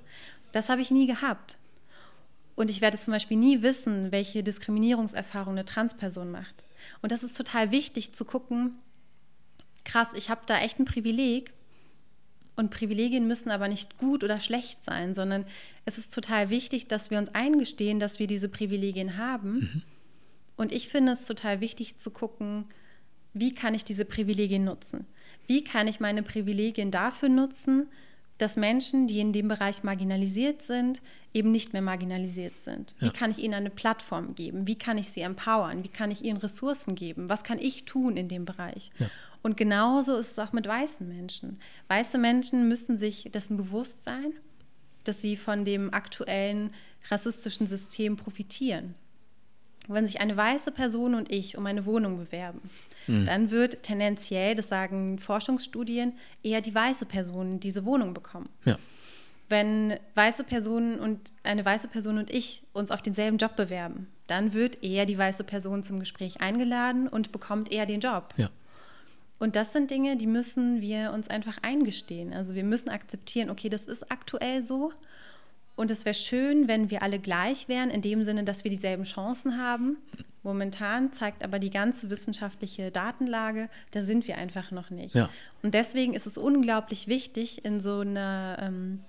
[0.51, 1.57] Das habe ich nie gehabt.
[2.55, 6.63] Und ich werde zum Beispiel nie wissen, welche Diskriminierungserfahrung eine Transperson macht.
[7.01, 8.77] Und das ist total wichtig zu gucken,
[9.83, 11.53] krass, ich habe da echt ein Privileg
[12.55, 15.45] und Privilegien müssen aber nicht gut oder schlecht sein, sondern
[15.85, 19.53] es ist total wichtig, dass wir uns eingestehen, dass wir diese Privilegien haben.
[19.53, 19.81] Mhm.
[20.55, 22.65] Und ich finde es total wichtig zu gucken,
[23.33, 25.05] wie kann ich diese Privilegien nutzen?
[25.47, 27.87] Wie kann ich meine Privilegien dafür nutzen,
[28.37, 31.01] dass Menschen, die in dem Bereich marginalisiert sind,
[31.33, 32.95] eben nicht mehr marginalisiert sind?
[32.99, 33.07] Ja.
[33.07, 34.67] Wie kann ich ihnen eine Plattform geben?
[34.67, 35.83] Wie kann ich sie empowern?
[35.83, 37.29] Wie kann ich ihnen Ressourcen geben?
[37.29, 38.91] Was kann ich tun in dem Bereich?
[38.99, 39.07] Ja.
[39.41, 41.59] Und genauso ist es auch mit weißen Menschen.
[41.87, 44.33] Weiße Menschen müssen sich dessen bewusst sein,
[45.03, 46.71] dass sie von dem aktuellen
[47.09, 48.95] rassistischen System profitieren.
[49.87, 52.71] Wenn sich eine weiße Person und ich um eine Wohnung bewerben,
[53.07, 53.25] mhm.
[53.25, 56.13] dann wird tendenziell, das sagen Forschungsstudien,
[56.43, 58.49] eher die weiße Person diese Wohnung bekommen.
[58.65, 58.77] Ja.
[59.47, 64.53] Wenn weiße Personen und eine weiße Person und ich uns auf denselben Job bewerben, dann
[64.53, 68.33] wird eher die weiße Person zum Gespräch eingeladen und bekommt eher den Job.
[68.37, 68.49] Ja.
[69.37, 72.33] Und das sind Dinge, die müssen wir uns einfach eingestehen.
[72.33, 74.93] Also wir müssen akzeptieren, okay, das ist aktuell so.
[75.75, 79.03] Und es wäre schön, wenn wir alle gleich wären, in dem Sinne, dass wir dieselben
[79.03, 79.97] Chancen haben.
[80.45, 85.15] Momentan zeigt aber die ganze wissenschaftliche Datenlage, da sind wir einfach noch nicht.
[85.15, 85.29] Ja.
[85.63, 89.01] Und deswegen ist es unglaublich wichtig, in so einer ähm,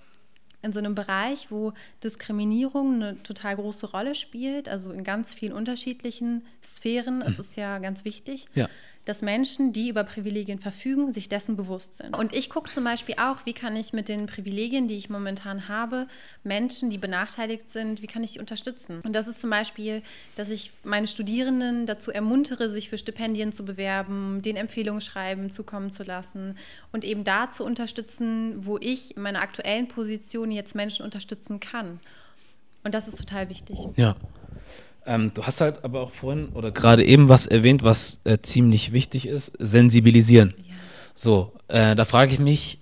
[0.63, 5.53] in so einem Bereich, wo Diskriminierung eine total große Rolle spielt, also in ganz vielen
[5.53, 7.23] unterschiedlichen Sphären, mhm.
[7.23, 8.69] ist es ja ganz wichtig, ja
[9.07, 12.15] dass Menschen, die über Privilegien verfügen, sich dessen bewusst sind.
[12.15, 15.69] Und ich gucke zum Beispiel auch, wie kann ich mit den Privilegien, die ich momentan
[15.69, 16.09] habe,
[16.43, 19.01] Menschen, die benachteiligt sind, wie kann ich die unterstützen?
[19.05, 20.03] Und das ist zum Beispiel,
[20.35, 26.03] dass ich meine Studierenden dazu ermuntere, sich für Stipendien zu bewerben, den Empfehlungsschreiben zukommen zu
[26.03, 26.59] lassen
[26.91, 32.01] und eben da zu unterstützen, wo ich in meiner aktuellen Position jetzt Menschen unterstützen kann.
[32.83, 33.79] Und das ist total wichtig.
[33.97, 34.17] Ja.
[35.07, 38.93] Ähm, du hast halt aber auch vorhin oder gerade eben was erwähnt, was äh, ziemlich
[38.93, 40.55] wichtig ist: sensibilisieren.
[40.59, 40.75] Ja.
[41.15, 42.79] So, äh, da frage ich mich,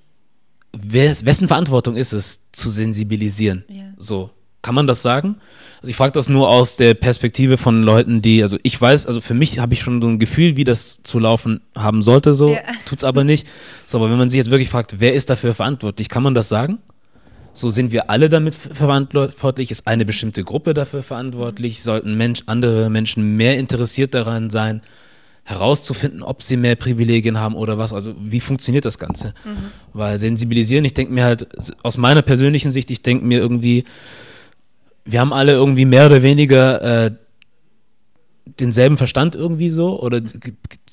[0.72, 3.64] wessen Verantwortung ist es, zu sensibilisieren?
[3.68, 3.84] Ja.
[3.96, 4.30] So,
[4.62, 5.36] kann man das sagen?
[5.82, 9.20] Also ich frage das nur aus der Perspektive von Leuten, die, also ich weiß, also
[9.20, 12.54] für mich habe ich schon so ein Gefühl, wie das zu laufen haben sollte, so,
[12.54, 12.60] ja.
[12.96, 13.46] es aber nicht.
[13.84, 16.48] So, aber wenn man sich jetzt wirklich fragt, wer ist dafür verantwortlich, kann man das
[16.48, 16.78] sagen?
[17.54, 19.70] So sind wir alle damit verantwortlich?
[19.70, 21.82] Ist eine bestimmte Gruppe dafür verantwortlich?
[21.82, 24.82] Sollten Mensch, andere Menschen mehr interessiert daran sein,
[25.44, 27.92] herauszufinden, ob sie mehr Privilegien haben oder was?
[27.92, 29.34] Also wie funktioniert das Ganze?
[29.44, 29.70] Mhm.
[29.92, 31.46] Weil sensibilisieren, ich denke mir halt,
[31.84, 33.84] aus meiner persönlichen Sicht, ich denke mir irgendwie,
[35.04, 37.12] wir haben alle irgendwie mehr oder weniger äh,
[38.58, 40.20] denselben Verstand irgendwie so oder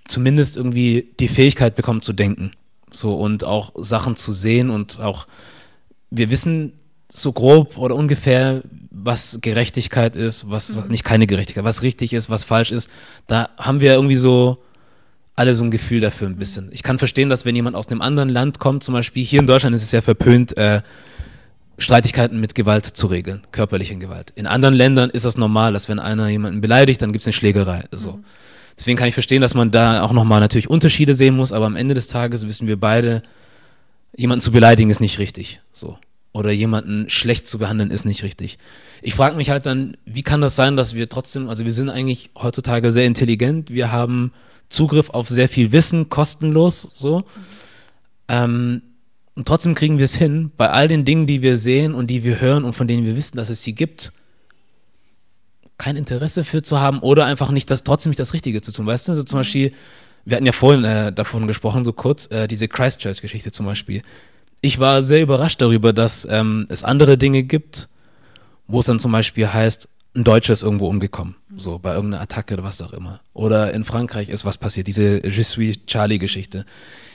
[0.08, 2.52] zumindest irgendwie die Fähigkeit bekommen zu denken.
[2.92, 5.28] So und auch Sachen zu sehen und auch,
[6.12, 6.74] wir wissen
[7.10, 10.90] so grob oder ungefähr, was Gerechtigkeit ist, was, mhm.
[10.90, 12.90] nicht keine Gerechtigkeit, was richtig ist, was falsch ist.
[13.28, 14.62] Da haben wir irgendwie so
[15.36, 16.70] alle so ein Gefühl dafür ein bisschen.
[16.72, 19.48] Ich kann verstehen, dass wenn jemand aus einem anderen Land kommt, zum Beispiel hier in
[19.48, 20.82] Deutschland ist es ja verpönt, äh,
[21.78, 24.32] Streitigkeiten mit Gewalt zu regeln, körperliche Gewalt.
[24.36, 27.34] In anderen Ländern ist das normal, dass wenn einer jemanden beleidigt, dann gibt es eine
[27.34, 27.86] Schlägerei.
[27.92, 28.14] So.
[28.14, 28.26] Mhm.
[28.78, 31.76] Deswegen kann ich verstehen, dass man da auch nochmal natürlich Unterschiede sehen muss, aber am
[31.76, 33.24] Ende des Tages wissen wir beide,
[34.16, 35.62] jemanden zu beleidigen ist nicht richtig.
[35.72, 35.98] So.
[36.34, 38.58] Oder jemanden schlecht zu behandeln ist nicht richtig.
[39.02, 41.90] Ich frage mich halt dann, wie kann das sein, dass wir trotzdem, also wir sind
[41.90, 44.32] eigentlich heutzutage sehr intelligent, wir haben
[44.70, 47.20] Zugriff auf sehr viel Wissen, kostenlos, so.
[47.20, 47.24] Mhm.
[48.30, 48.82] Ähm,
[49.36, 52.24] und trotzdem kriegen wir es hin, bei all den Dingen, die wir sehen und die
[52.24, 54.12] wir hören und von denen wir wissen, dass es sie gibt,
[55.78, 58.86] kein Interesse für zu haben oder einfach nicht das, trotzdem nicht das Richtige zu tun.
[58.86, 59.42] Weißt du, also zum mhm.
[59.42, 59.74] Beispiel,
[60.26, 64.02] wir hatten ja vorhin äh, davon gesprochen, so kurz, äh, diese Christchurch-Geschichte zum Beispiel.
[64.62, 67.90] Ich war sehr überrascht darüber, dass ähm, es andere Dinge gibt,
[68.68, 72.56] wo es dann zum Beispiel heißt, ein Deutscher ist irgendwo umgekommen, so bei irgendeiner Attacke
[72.56, 73.22] oder was auch immer.
[73.34, 76.66] Oder in Frankreich ist was passiert, diese Je suis Charlie-Geschichte.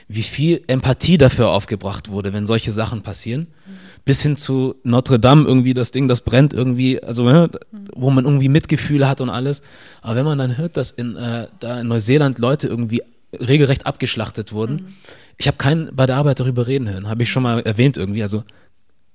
[0.09, 3.49] Wie viel Empathie dafür aufgebracht wurde, wenn solche Sachen passieren.
[3.67, 7.51] Mhm bis hin zu Notre Dame irgendwie das Ding, das brennt irgendwie, also ne,
[7.93, 9.63] wo man irgendwie Mitgefühle hat und alles.
[10.01, 14.53] Aber wenn man dann hört, dass in, äh, da in Neuseeland Leute irgendwie regelrecht abgeschlachtet
[14.53, 14.95] wurden, mhm.
[15.39, 18.23] ich habe keinen bei der Arbeit darüber reden hören, habe ich schon mal erwähnt irgendwie.
[18.23, 18.45] Also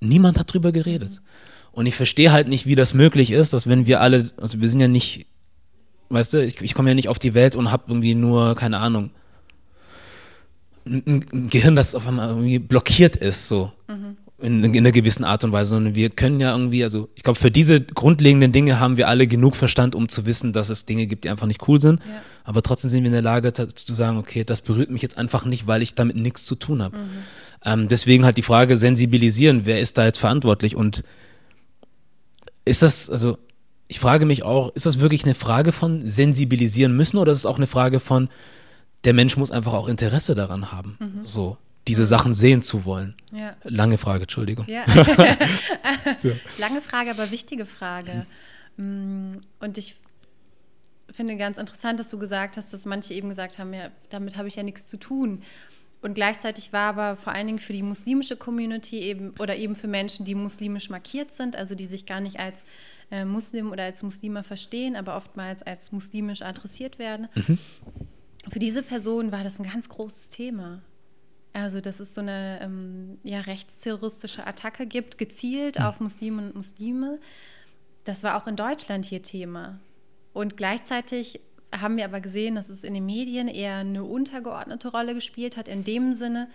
[0.01, 1.11] niemand hat darüber geredet.
[1.11, 1.19] Mhm.
[1.71, 4.67] Und ich verstehe halt nicht, wie das möglich ist, dass wenn wir alle, also wir
[4.67, 5.25] sind ja nicht,
[6.09, 8.79] weißt du, ich, ich komme ja nicht auf die Welt und habe irgendwie nur, keine
[8.79, 9.11] Ahnung,
[10.85, 13.71] ein, Gehirn, das auf einmal irgendwie blockiert ist, so.
[13.87, 17.23] Mhm in, in, einer gewissen Art und Weise, sondern wir können ja irgendwie, also ich
[17.23, 20.85] glaube, für diese grundlegenden Dinge haben wir alle genug Verstand, um zu wissen, dass es
[20.85, 21.99] Dinge gibt, die einfach nicht cool sind.
[21.99, 22.21] Ja.
[22.43, 25.45] Aber trotzdem sind wir in der Lage zu sagen, okay, das berührt mich jetzt einfach
[25.45, 26.97] nicht, weil ich damit nichts zu tun habe.
[26.97, 27.09] Mhm.
[27.63, 30.75] Ähm, deswegen halt die Frage, sensibilisieren, wer ist da jetzt verantwortlich?
[30.75, 31.03] Und
[32.65, 33.37] ist das, also
[33.87, 37.45] ich frage mich auch, ist das wirklich eine Frage von sensibilisieren müssen oder ist es
[37.45, 38.29] auch eine Frage von,
[39.03, 40.97] der Mensch muss einfach auch Interesse daran haben?
[40.99, 41.25] Mhm.
[41.25, 43.15] So diese Sachen sehen zu wollen?
[43.31, 43.55] Ja.
[43.63, 44.65] Lange Frage, Entschuldigung.
[44.67, 44.85] Ja.
[46.57, 48.25] Lange Frage, aber wichtige Frage.
[48.77, 49.95] Mm, und ich
[51.09, 54.47] finde ganz interessant, dass du gesagt hast, dass manche eben gesagt haben, ja, damit habe
[54.47, 55.41] ich ja nichts zu tun.
[56.01, 59.87] Und gleichzeitig war aber vor allen Dingen für die muslimische Community eben oder eben für
[59.87, 62.63] Menschen, die muslimisch markiert sind, also die sich gar nicht als
[63.11, 67.27] äh, Muslim oder als Muslime verstehen, aber oftmals als muslimisch adressiert werden.
[67.35, 67.59] Mhm.
[68.49, 70.81] Für diese Personen war das ein ganz großes Thema.
[71.53, 75.85] Also, dass es so eine ähm, ja, rechtsterroristische Attacke gibt, gezielt mhm.
[75.85, 77.19] auf Muslime und Muslime.
[78.03, 79.79] Das war auch in Deutschland hier Thema.
[80.33, 85.13] Und gleichzeitig haben wir aber gesehen, dass es in den Medien eher eine untergeordnete Rolle
[85.13, 86.49] gespielt hat, in dem Sinne,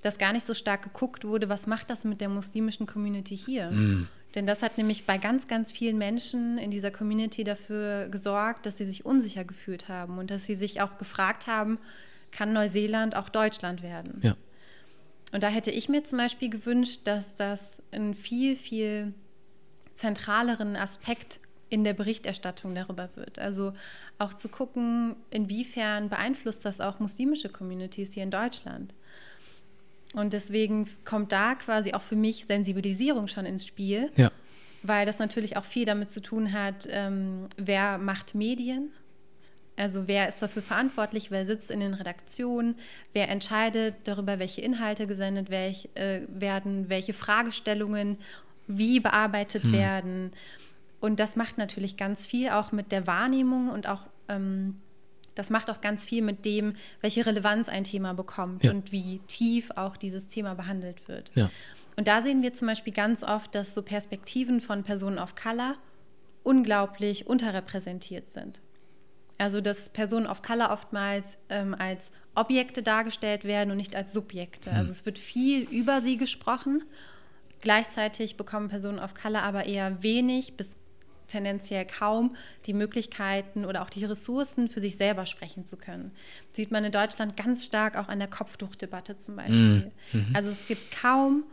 [0.00, 3.70] dass gar nicht so stark geguckt wurde, was macht das mit der muslimischen Community hier.
[3.70, 4.08] Mhm.
[4.38, 8.78] Denn das hat nämlich bei ganz, ganz vielen Menschen in dieser Community dafür gesorgt, dass
[8.78, 11.80] sie sich unsicher gefühlt haben und dass sie sich auch gefragt haben,
[12.30, 14.20] kann Neuseeland auch Deutschland werden.
[14.22, 14.34] Ja.
[15.32, 19.12] Und da hätte ich mir zum Beispiel gewünscht, dass das einen viel, viel
[19.94, 23.40] zentraleren Aspekt in der Berichterstattung darüber wird.
[23.40, 23.72] Also
[24.18, 28.94] auch zu gucken, inwiefern beeinflusst das auch muslimische Communities hier in Deutschland.
[30.14, 34.30] Und deswegen kommt da quasi auch für mich Sensibilisierung schon ins Spiel, ja.
[34.82, 38.90] weil das natürlich auch viel damit zu tun hat, ähm, wer macht Medien
[39.78, 42.74] also wer ist dafür verantwortlich, wer sitzt in den Redaktionen,
[43.12, 48.18] wer entscheidet darüber, welche Inhalte gesendet welch, äh, werden, welche Fragestellungen
[48.66, 49.72] wie bearbeitet hm.
[49.72, 50.32] werden.
[51.00, 54.80] Und das macht natürlich ganz viel auch mit der Wahrnehmung und auch ähm,
[55.38, 58.72] das macht auch ganz viel mit dem, welche Relevanz ein Thema bekommt ja.
[58.72, 61.30] und wie tief auch dieses Thema behandelt wird.
[61.34, 61.48] Ja.
[61.96, 65.76] Und da sehen wir zum Beispiel ganz oft, dass so Perspektiven von Personen of Color
[66.42, 68.60] unglaublich unterrepräsentiert sind.
[69.38, 74.72] Also dass Personen of Color oftmals ähm, als Objekte dargestellt werden und nicht als Subjekte.
[74.72, 76.82] Also es wird viel über sie gesprochen.
[77.60, 80.76] Gleichzeitig bekommen Personen of Color aber eher wenig bis
[81.28, 82.34] tendenziell kaum
[82.66, 86.12] die Möglichkeiten oder auch die Ressourcen für sich selber sprechen zu können.
[86.48, 89.92] Das sieht man in Deutschland ganz stark auch an der Kopftuchdebatte zum Beispiel.
[90.12, 90.30] Mhm.
[90.34, 91.44] Also es gibt kaum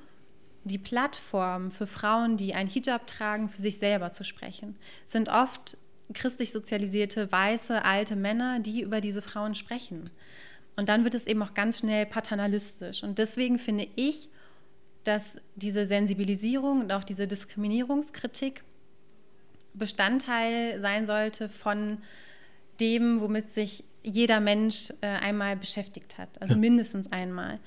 [0.64, 4.76] die Plattform für Frauen, die ein Hijab tragen, für sich selber zu sprechen.
[5.06, 5.78] Es sind oft
[6.14, 10.10] christlich sozialisierte, weiße, alte Männer, die über diese Frauen sprechen.
[10.76, 13.04] Und dann wird es eben auch ganz schnell paternalistisch.
[13.04, 14.30] Und deswegen finde ich,
[15.04, 18.64] dass diese Sensibilisierung und auch diese Diskriminierungskritik
[19.78, 22.00] Bestandteil sein sollte von
[22.80, 26.60] dem, womit sich jeder Mensch äh, einmal beschäftigt hat, also ja.
[26.60, 27.60] mindestens einmal.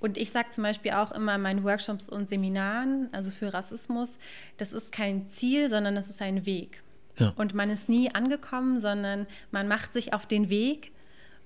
[0.00, 4.18] Und ich sage zum Beispiel auch immer in meinen Workshops und Seminaren, also für Rassismus,
[4.56, 6.82] das ist kein Ziel, sondern das ist ein Weg.
[7.18, 7.32] Ja.
[7.36, 10.90] Und man ist nie angekommen, sondern man macht sich auf den Weg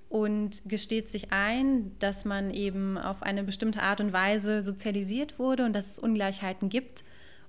[0.09, 5.65] und gesteht sich ein, dass man eben auf eine bestimmte Art und Weise sozialisiert wurde
[5.65, 7.05] und dass es Ungleichheiten gibt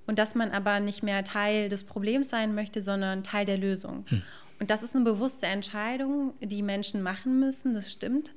[0.08, 4.05] und dass man aber nicht mehr Teil des Problems sein möchte, sondern Teil der Lösung.
[4.08, 4.24] Hm.
[4.60, 8.32] Und das ist eine bewusste Entscheidung, die Menschen machen müssen, das stimmt.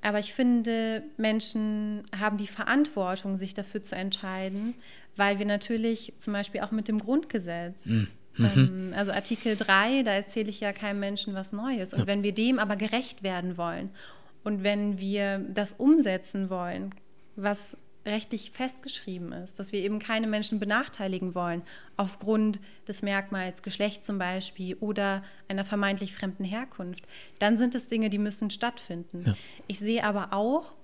[0.00, 4.74] Aber ich finde, Menschen haben die Verantwortung, sich dafür zu entscheiden,
[5.16, 8.08] weil wir natürlich zum Beispiel auch mit dem Grundgesetz, mhm.
[8.38, 11.92] ähm, also Artikel 3, da erzähle ich ja keinem Menschen was Neues.
[11.92, 12.06] Und ja.
[12.06, 13.90] wenn wir dem aber gerecht werden wollen
[14.42, 16.94] und wenn wir das umsetzen wollen,
[17.36, 17.76] was
[18.06, 21.62] rechtlich festgeschrieben ist, dass wir eben keine Menschen benachteiligen wollen
[21.96, 27.06] aufgrund des Merkmals Geschlecht zum Beispiel oder einer vermeintlich fremden Herkunft,
[27.38, 29.24] dann sind es Dinge, die müssen stattfinden.
[29.26, 29.34] Ja.
[29.66, 30.74] Ich sehe aber auch,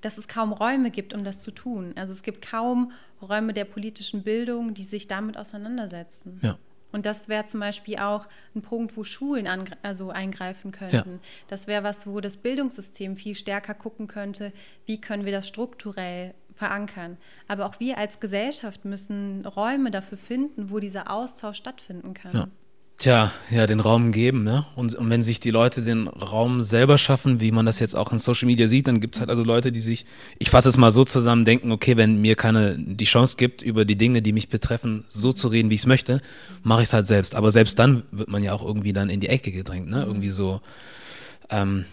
[0.00, 1.92] dass es kaum Räume gibt, um das zu tun.
[1.96, 6.40] Also es gibt kaum Räume der politischen Bildung, die sich damit auseinandersetzen.
[6.42, 6.58] Ja.
[6.92, 9.46] Und das wäre zum Beispiel auch ein Punkt, wo Schulen
[9.82, 10.94] also eingreifen könnten.
[10.94, 11.28] Ja.
[11.48, 14.52] Das wäre was, wo das Bildungssystem viel stärker gucken könnte,
[14.86, 17.16] wie können wir das strukturell verankern.
[17.48, 22.32] Aber auch wir als Gesellschaft müssen Räume dafür finden, wo dieser Austausch stattfinden kann.
[22.32, 22.48] Ja.
[23.00, 24.66] Tja, ja, den Raum geben, ne?
[24.76, 28.12] Und, und, wenn sich die Leute den Raum selber schaffen, wie man das jetzt auch
[28.12, 30.04] in Social Media sieht, dann gibt es halt also Leute, die sich,
[30.38, 33.86] ich fasse es mal so zusammen, denken, okay, wenn mir keine die Chance gibt, über
[33.86, 36.20] die Dinge, die mich betreffen, so zu reden, wie ich es möchte,
[36.62, 37.34] mache ich es halt selbst.
[37.36, 40.04] Aber selbst dann wird man ja auch irgendwie dann in die Ecke gedrängt, ne?
[40.04, 40.60] Irgendwie so,
[41.48, 41.86] ähm,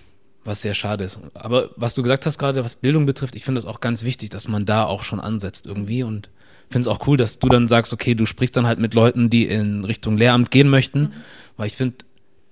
[0.43, 1.21] was sehr schade ist.
[1.35, 4.29] Aber was du gesagt hast gerade, was Bildung betrifft, ich finde es auch ganz wichtig,
[4.29, 6.29] dass man da auch schon ansetzt irgendwie und
[6.69, 9.29] finde es auch cool, dass du dann sagst, okay, du sprichst dann halt mit Leuten,
[9.29, 11.11] die in Richtung Lehramt gehen möchten, mhm.
[11.55, 11.97] weil ich finde,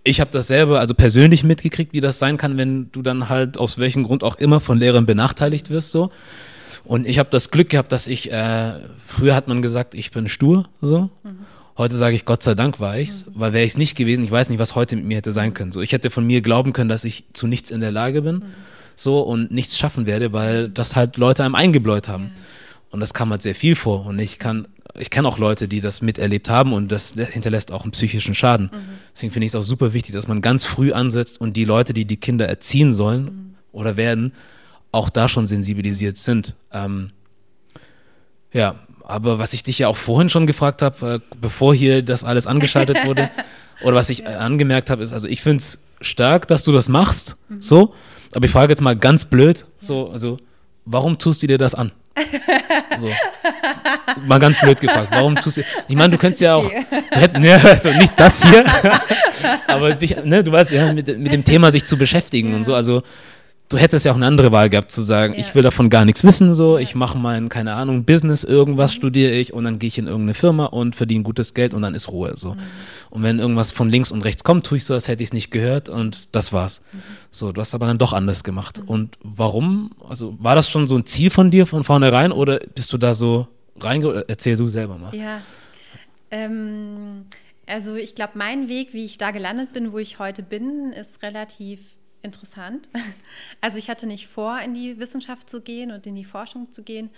[0.03, 3.57] ich habe das selber also persönlich mitgekriegt, wie das sein kann, wenn du dann halt
[3.57, 6.11] aus welchem Grund auch immer von Lehrern benachteiligt wirst so.
[6.84, 8.74] Und ich habe das Glück gehabt, dass ich äh,
[9.05, 11.09] früher hat man gesagt, ich bin stur so.
[11.24, 11.39] Mhm.
[11.78, 13.32] Heute sage ich, Gott sei Dank war ich's, mhm.
[13.36, 15.55] weil wäre ich es nicht gewesen, ich weiß nicht, was heute mit mir hätte sein
[15.55, 15.72] können.
[15.72, 18.36] So, ich hätte von mir glauben können, dass ich zu nichts in der Lage bin,
[18.36, 18.43] mhm.
[18.95, 22.26] so und nichts schaffen werde, weil das halt Leute einem eingebläut haben.
[22.36, 22.41] Ja.
[22.91, 24.05] Und das kam halt sehr viel vor.
[24.05, 24.67] Und ich kann,
[24.97, 28.69] ich kenne auch Leute, die das miterlebt haben und das hinterlässt auch einen psychischen Schaden.
[28.71, 28.79] Mhm.
[29.13, 31.93] Deswegen finde ich es auch super wichtig, dass man ganz früh ansetzt und die Leute,
[31.93, 33.55] die die Kinder erziehen sollen mhm.
[33.71, 34.33] oder werden,
[34.91, 36.55] auch da schon sensibilisiert sind.
[36.71, 37.11] Ähm,
[38.53, 42.23] ja, aber was ich dich ja auch vorhin schon gefragt habe, äh, bevor hier das
[42.23, 43.29] alles angeschaltet wurde,
[43.83, 44.31] oder was ich ja.
[44.31, 47.61] äh, angemerkt habe, ist, also ich finde es stark, dass du das machst, mhm.
[47.61, 47.93] so,
[48.33, 50.39] aber ich frage jetzt mal ganz blöd, so, also
[50.86, 51.91] warum tust du dir das an?
[52.97, 53.09] So.
[54.26, 55.61] Mal ganz blöd gefragt, warum tust du.
[55.88, 56.70] Ich meine, du könntest ja auch.
[56.70, 58.66] Du hätt, ne, also nicht das hier,
[59.68, 62.55] aber dich, ne, du weißt ja, mit, mit dem Thema sich zu beschäftigen ja.
[62.55, 62.74] und so.
[62.74, 63.03] Also
[63.70, 65.39] du hättest ja auch eine andere Wahl gehabt, zu sagen, ja.
[65.39, 68.97] ich will davon gar nichts wissen, so, ich mache mein, keine Ahnung, Business, irgendwas mhm.
[68.97, 71.95] studiere ich und dann gehe ich in irgendeine Firma und verdiene gutes Geld und dann
[71.95, 72.53] ist Ruhe, so.
[72.53, 72.59] Mhm.
[73.09, 75.34] Und wenn irgendwas von links und rechts kommt, tue ich so, als hätte ich es
[75.34, 76.82] nicht gehört und das war's.
[76.91, 76.97] Mhm.
[77.32, 78.82] So, du hast aber dann doch anders gemacht.
[78.82, 78.89] Mhm.
[78.89, 79.91] Und warum?
[80.07, 83.13] Also, war das schon so ein Ziel von dir von vornherein oder bist du da
[83.13, 83.47] so
[83.80, 84.26] reinge...
[84.28, 85.16] Erzähl du selber mal.
[85.16, 85.41] Ja,
[86.32, 87.26] ähm,
[87.66, 91.24] also ich glaube, mein Weg, wie ich da gelandet bin, wo ich heute bin, ist
[91.24, 91.95] relativ
[92.26, 92.89] interessant.
[93.61, 96.84] Also ich hatte nicht vor, in die Wissenschaft zu gehen und in die Forschung zu
[96.84, 97.09] gehen,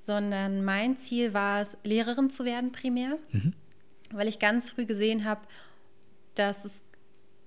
[0.00, 3.52] sondern mein Ziel war es, Lehrerin zu werden primär, mhm.
[4.12, 5.40] weil ich ganz früh gesehen habe,
[6.34, 6.82] dass es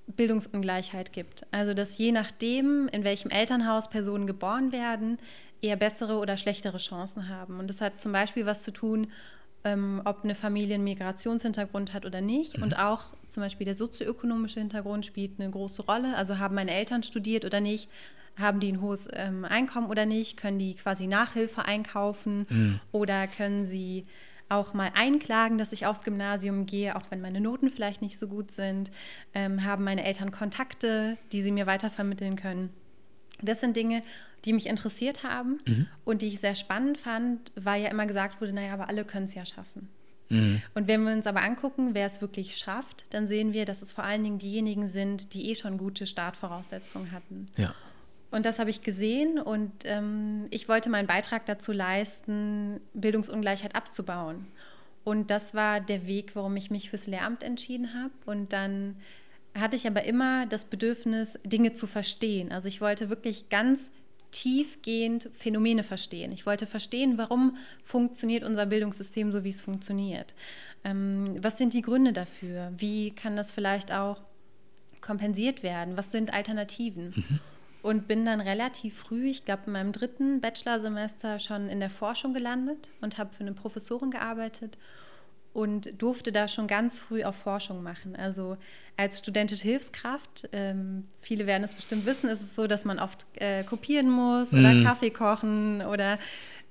[0.07, 1.45] Bildungsungleichheit gibt.
[1.51, 5.17] Also dass je nachdem, in welchem Elternhaus Personen geboren werden,
[5.61, 7.59] eher bessere oder schlechtere Chancen haben.
[7.59, 9.11] Und das hat zum Beispiel was zu tun,
[9.63, 12.57] ähm, ob eine Familie einen Migrationshintergrund hat oder nicht.
[12.57, 12.63] Mhm.
[12.63, 16.15] Und auch zum Beispiel der sozioökonomische Hintergrund spielt eine große Rolle.
[16.15, 17.89] Also haben meine Eltern studiert oder nicht?
[18.37, 20.37] Haben die ein hohes ähm, Einkommen oder nicht?
[20.37, 22.45] Können die quasi Nachhilfe einkaufen?
[22.49, 22.79] Mhm.
[22.91, 24.05] Oder können sie
[24.49, 28.27] auch mal einklagen, dass ich aufs Gymnasium gehe, auch wenn meine Noten vielleicht nicht so
[28.27, 28.91] gut sind?
[29.33, 32.69] Ähm, haben meine Eltern Kontakte, die sie mir weitervermitteln können?
[33.41, 34.01] Das sind Dinge,
[34.45, 35.87] die mich interessiert haben mhm.
[36.03, 39.25] und die ich sehr spannend fand, weil ja immer gesagt wurde, naja, aber alle können
[39.25, 39.89] es ja schaffen.
[40.29, 40.61] Mhm.
[40.73, 43.91] Und wenn wir uns aber angucken, wer es wirklich schafft, dann sehen wir, dass es
[43.91, 47.47] vor allen Dingen diejenigen sind, die eh schon gute Startvoraussetzungen hatten.
[47.57, 47.73] Ja.
[48.31, 54.47] Und das habe ich gesehen und ähm, ich wollte meinen Beitrag dazu leisten, Bildungsungleichheit abzubauen.
[55.03, 58.13] Und das war der Weg, warum ich mich fürs Lehramt entschieden habe.
[58.25, 58.95] Und dann
[59.57, 62.51] hatte ich aber immer das Bedürfnis, Dinge zu verstehen.
[62.51, 63.91] Also ich wollte wirklich ganz
[64.31, 66.31] tiefgehend Phänomene verstehen.
[66.31, 70.33] Ich wollte verstehen, warum funktioniert unser Bildungssystem so, wie es funktioniert.
[70.83, 72.71] Ähm, was sind die Gründe dafür?
[72.77, 74.21] Wie kann das vielleicht auch
[75.01, 75.97] kompensiert werden?
[75.97, 77.13] Was sind Alternativen?
[77.15, 77.39] Mhm.
[77.83, 82.33] Und bin dann relativ früh, ich glaube in meinem dritten Bachelorsemester, schon in der Forschung
[82.33, 84.77] gelandet und habe für eine Professorin gearbeitet
[85.53, 88.15] und durfte da schon ganz früh auf Forschung machen.
[88.15, 88.57] Also
[88.97, 93.25] als studentische Hilfskraft, ähm, viele werden es bestimmt wissen, ist es so, dass man oft
[93.35, 94.83] äh, kopieren muss oder mm.
[94.83, 96.17] Kaffee kochen oder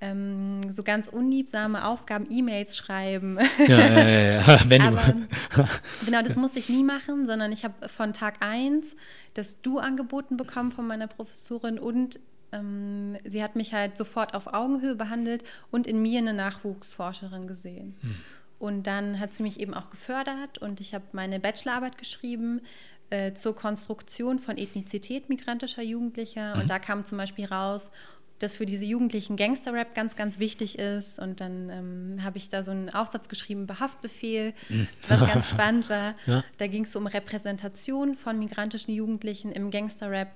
[0.00, 3.38] ähm, so ganz unliebsame Aufgaben, E-Mails schreiben.
[3.58, 4.60] Ja, ja, ja, ja.
[4.68, 5.14] Wenn Aber,
[6.04, 8.96] genau, das musste ich nie machen, sondern ich habe von Tag 1
[9.34, 12.18] das Du angeboten bekommen von meiner Professorin und
[12.52, 17.96] ähm, sie hat mich halt sofort auf Augenhöhe behandelt und in mir eine Nachwuchsforscherin gesehen.
[18.00, 18.16] Hm.
[18.60, 22.60] Und dann hat sie mich eben auch gefördert und ich habe meine Bachelorarbeit geschrieben
[23.08, 26.54] äh, zur Konstruktion von Ethnizität migrantischer Jugendlicher.
[26.54, 26.60] Mhm.
[26.60, 27.90] Und da kam zum Beispiel raus,
[28.38, 31.18] dass für diese Jugendlichen Gangster-Rap ganz, ganz wichtig ist.
[31.18, 34.88] Und dann ähm, habe ich da so einen Aufsatz geschrieben über Haftbefehl, mhm.
[35.08, 36.14] was ganz spannend war.
[36.26, 36.44] Ja.
[36.58, 40.28] Da ging es so um Repräsentation von migrantischen Jugendlichen im Gangster-Rap.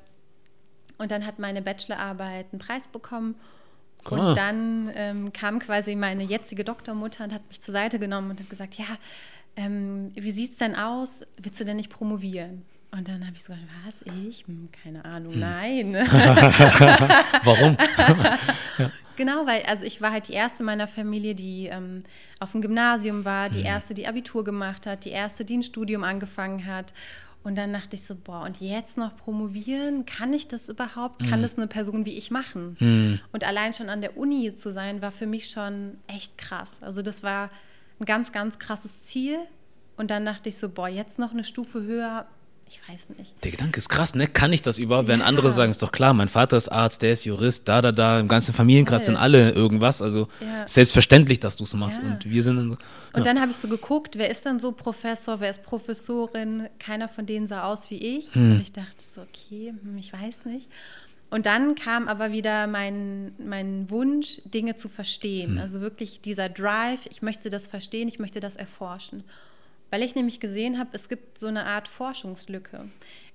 [0.96, 3.34] Und dann hat meine Bachelorarbeit einen Preis bekommen.
[4.10, 4.34] Und ah.
[4.34, 8.50] dann ähm, kam quasi meine jetzige Doktormutter und hat mich zur Seite genommen und hat
[8.50, 8.86] gesagt, ja,
[9.56, 11.22] ähm, wie sieht es denn aus?
[11.36, 12.62] Willst du denn nicht promovieren?
[12.90, 14.46] Und dann habe ich so gesagt, was, ich?
[14.46, 15.40] Hm, keine Ahnung, hm.
[15.40, 15.94] nein.
[17.44, 17.76] Warum?
[18.78, 18.90] ja.
[19.16, 22.04] Genau, weil also ich war halt die erste meiner Familie, die ähm,
[22.40, 23.66] auf dem Gymnasium war, die mhm.
[23.66, 26.92] erste, die Abitur gemacht hat, die erste, die ein Studium angefangen hat.
[27.44, 30.06] Und dann dachte ich so, boah, und jetzt noch promovieren?
[30.06, 31.20] Kann ich das überhaupt?
[31.20, 31.42] Kann mhm.
[31.42, 32.76] das eine Person wie ich machen?
[32.80, 33.20] Mhm.
[33.32, 36.82] Und allein schon an der Uni zu sein, war für mich schon echt krass.
[36.82, 37.50] Also das war
[38.00, 39.38] ein ganz, ganz krasses Ziel.
[39.98, 42.26] Und dann dachte ich so, boah, jetzt noch eine Stufe höher,
[42.68, 43.32] ich weiß nicht.
[43.44, 44.26] Der Gedanke ist krass, ne?
[44.26, 45.08] Kann ich das überhaupt?
[45.08, 45.14] Ja.
[45.14, 47.92] Wenn andere sagen, ist doch klar, mein Vater ist Arzt, der ist Jurist, da, da,
[47.92, 50.00] da, im ganzen Familienkreis sind alle irgendwas.
[50.02, 50.66] Also ja.
[50.66, 52.02] selbstverständlich, dass du es machst.
[52.02, 52.10] Ja.
[52.10, 52.76] Und wir sind dann so,
[53.12, 56.68] Und dann habe ich so geguckt, wer ist dann so Professor, wer ist Professorin?
[56.78, 58.34] Keiner von denen sah aus wie ich.
[58.34, 58.52] Hm.
[58.52, 60.68] Und ich dachte so, okay, hm, ich weiß nicht.
[61.30, 65.52] Und dann kam aber wieder mein, mein Wunsch, Dinge zu verstehen.
[65.52, 65.58] Hm.
[65.58, 69.24] Also wirklich dieser Drive, ich möchte das verstehen, ich möchte das erforschen
[69.94, 72.86] weil ich nämlich gesehen habe, es gibt so eine Art Forschungslücke.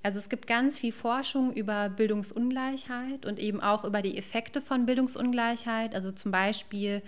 [0.03, 4.85] Also es gibt ganz viel Forschung über Bildungsungleichheit und eben auch über die Effekte von
[4.85, 5.95] Bildungsungleichheit.
[5.95, 7.01] Also zum Beispiel,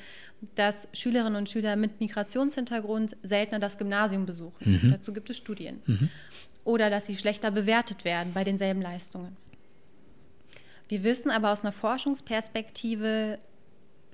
[0.55, 4.79] dass Schülerinnen und Schüler mit Migrationshintergrund seltener das Gymnasium besuchen.
[4.83, 4.91] Mhm.
[4.91, 5.81] Dazu gibt es Studien.
[5.85, 6.07] Mhm.
[6.63, 9.35] Oder dass sie schlechter bewertet werden bei denselben Leistungen.
[10.87, 13.37] Wir wissen aber aus einer Forschungsperspektive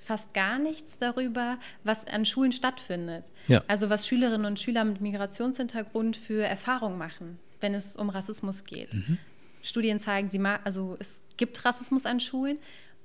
[0.08, 3.26] fast gar nichts darüber, was an Schulen stattfindet.
[3.48, 3.64] Ja.
[3.68, 8.94] Also was Schülerinnen und Schüler mit Migrationshintergrund für Erfahrungen machen, wenn es um Rassismus geht.
[8.94, 9.18] Mhm.
[9.62, 12.58] Studien zeigen, sie also es gibt Rassismus an Schulen,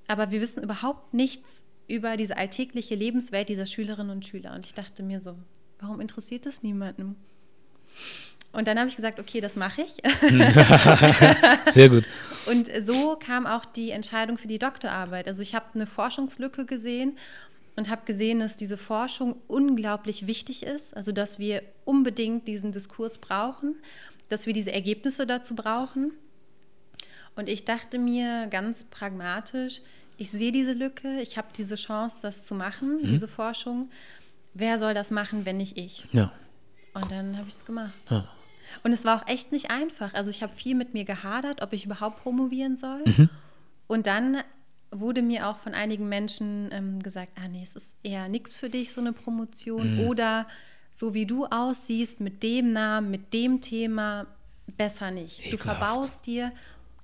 [0.06, 4.54] aber wir wissen überhaupt nichts über diese alltägliche Lebenswelt dieser Schülerinnen und Schüler.
[4.54, 5.36] Und ich dachte mir so,
[5.80, 7.16] warum interessiert das niemandem?
[8.52, 9.96] Und dann habe ich gesagt, okay, das mache ich.
[11.72, 12.04] Sehr gut.
[12.46, 15.26] Und so kam auch die Entscheidung für die Doktorarbeit.
[15.26, 17.16] Also ich habe eine Forschungslücke gesehen
[17.76, 20.94] und habe gesehen, dass diese Forschung unglaublich wichtig ist.
[20.94, 23.76] Also dass wir unbedingt diesen Diskurs brauchen,
[24.28, 26.12] dass wir diese Ergebnisse dazu brauchen.
[27.34, 29.80] Und ich dachte mir ganz pragmatisch,
[30.18, 33.06] ich sehe diese Lücke, ich habe diese Chance, das zu machen, mhm.
[33.06, 33.90] diese Forschung.
[34.52, 36.06] Wer soll das machen, wenn nicht ich?
[36.12, 36.30] Ja.
[36.92, 37.94] Und dann habe ich es gemacht.
[38.10, 38.28] Ja.
[38.82, 40.14] Und es war auch echt nicht einfach.
[40.14, 43.02] Also ich habe viel mit mir gehadert, ob ich überhaupt promovieren soll.
[43.04, 43.30] Mhm.
[43.86, 44.38] Und dann
[44.90, 48.68] wurde mir auch von einigen Menschen ähm, gesagt, ah nee, es ist eher nichts für
[48.68, 49.96] dich, so eine Promotion.
[49.96, 50.08] Mhm.
[50.08, 50.46] Oder
[50.90, 54.26] so wie du aussiehst, mit dem Namen, mit dem Thema,
[54.76, 55.46] besser nicht.
[55.46, 55.52] Ekelhaft.
[55.52, 56.52] Du verbaust dir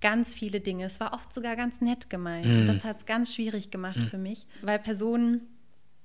[0.00, 0.84] ganz viele Dinge.
[0.84, 2.46] Es war oft sogar ganz nett gemeint.
[2.46, 2.66] Mhm.
[2.66, 4.06] Das hat es ganz schwierig gemacht mhm.
[4.08, 5.40] für mich, weil Personen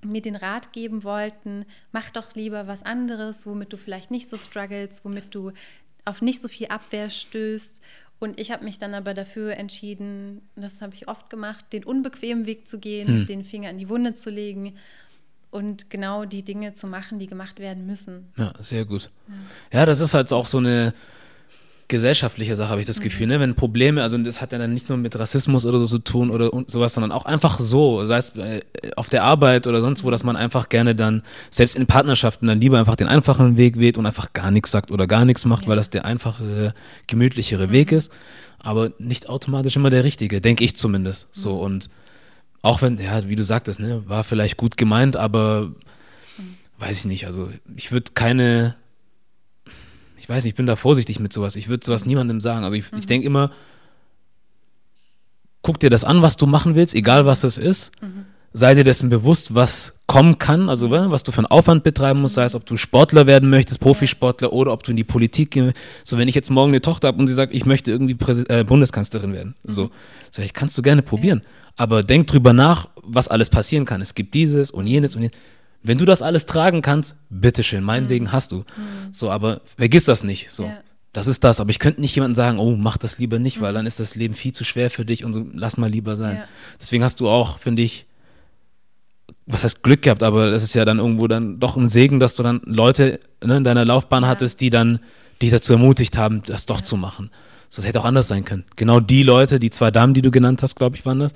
[0.06, 4.38] mir den Rat geben wollten, mach doch lieber was anderes, womit du vielleicht nicht so
[4.38, 5.52] struggles, womit du
[6.06, 7.82] auf nicht so viel Abwehr stößt.
[8.20, 12.46] Und ich habe mich dann aber dafür entschieden, das habe ich oft gemacht, den unbequemen
[12.46, 13.26] Weg zu gehen, hm.
[13.26, 14.78] den Finger in die Wunde zu legen
[15.52, 18.32] und genau die Dinge zu machen, die gemacht werden müssen.
[18.38, 19.12] Ja, sehr gut.
[19.72, 20.94] Ja, ja das ist halt auch so eine
[21.88, 23.04] gesellschaftliche Sache, habe ich das mhm.
[23.04, 23.28] Gefühl.
[23.28, 23.40] Ne?
[23.40, 26.32] Wenn Probleme, also das hat ja dann nicht nur mit Rassismus oder so zu tun
[26.32, 28.62] oder sowas, sondern auch einfach so, sei es äh,
[28.96, 32.60] auf der Arbeit oder sonst wo, dass man einfach gerne dann, selbst in Partnerschaften, dann
[32.60, 35.64] lieber einfach den einfachen Weg wählt und einfach gar nichts sagt oder gar nichts macht,
[35.64, 35.70] ja.
[35.70, 36.74] weil das der einfachere,
[37.08, 37.72] gemütlichere mhm.
[37.72, 38.12] Weg ist.
[38.60, 41.28] Aber nicht automatisch immer der richtige, denke ich zumindest.
[41.28, 41.30] Mhm.
[41.32, 41.90] So und
[42.62, 45.72] auch wenn, ja, wie du sagtest, ne, war vielleicht gut gemeint, aber
[46.38, 46.56] mhm.
[46.80, 47.26] weiß ich nicht.
[47.28, 48.76] Also ich würde keine
[50.24, 51.58] ich weiß nicht, ich bin da vorsichtig mit sowas.
[51.58, 52.64] Ich würde sowas niemandem sagen.
[52.64, 52.98] Also ich, mhm.
[52.98, 53.52] ich denke immer,
[55.62, 57.92] guck dir das an, was du machen willst, egal was es ist.
[58.02, 58.24] Mhm.
[58.54, 62.36] sei dir dessen bewusst, was kommen kann, also was du für einen Aufwand betreiben musst,
[62.36, 65.74] sei es, ob du Sportler werden möchtest, Profisportler oder ob du in die Politik gehen
[66.06, 68.50] So, wenn ich jetzt morgen eine Tochter habe und sie sagt, ich möchte irgendwie Präsid
[68.50, 69.72] äh, Bundeskanzlerin werden, mhm.
[69.72, 69.90] so,
[70.32, 71.42] sag ich, kannst du gerne probieren.
[71.44, 71.50] Ja.
[71.76, 74.00] Aber denk drüber nach, was alles passieren kann.
[74.00, 75.38] Es gibt dieses und jenes und jenes.
[75.84, 78.08] Wenn du das alles tragen kannst, bitteschön, meinen mhm.
[78.08, 78.60] Segen hast du.
[78.60, 78.64] Mhm.
[79.12, 80.52] So, aber vergiss das nicht.
[80.52, 80.64] So.
[80.64, 80.78] Ja.
[81.12, 83.72] Das ist das, aber ich könnte nicht jemandem sagen, oh, mach das lieber nicht, weil
[83.72, 83.76] mhm.
[83.76, 86.38] dann ist das Leben viel zu schwer für dich und so, lass mal lieber sein.
[86.38, 86.44] Ja.
[86.80, 88.08] Deswegen hast du auch, finde ich,
[89.46, 92.36] was heißt Glück gehabt, aber das ist ja dann irgendwo dann doch ein Segen, dass
[92.36, 94.30] du dann Leute ne, in deiner Laufbahn ja.
[94.30, 95.00] hattest, die dann
[95.42, 97.30] dich dazu ermutigt haben, das doch zu machen.
[97.70, 98.64] So, das hätte auch anders sein können.
[98.76, 101.34] Genau die Leute, die zwei Damen, die du genannt hast, glaube ich, waren das,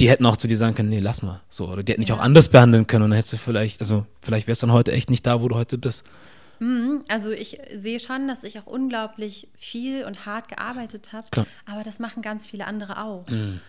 [0.00, 1.42] die hätten auch zu dir sagen können, nee, lass mal.
[1.50, 4.06] So, oder die hätten dich auch anders behandeln können und dann hättest du vielleicht, also
[4.22, 6.04] vielleicht wärst du dann heute echt nicht da, wo du heute bist.
[6.58, 11.84] Mhm, also ich sehe schon, dass ich auch unglaublich viel und hart gearbeitet habe, aber
[11.84, 13.28] das machen ganz viele andere auch.
[13.28, 13.60] Mhm.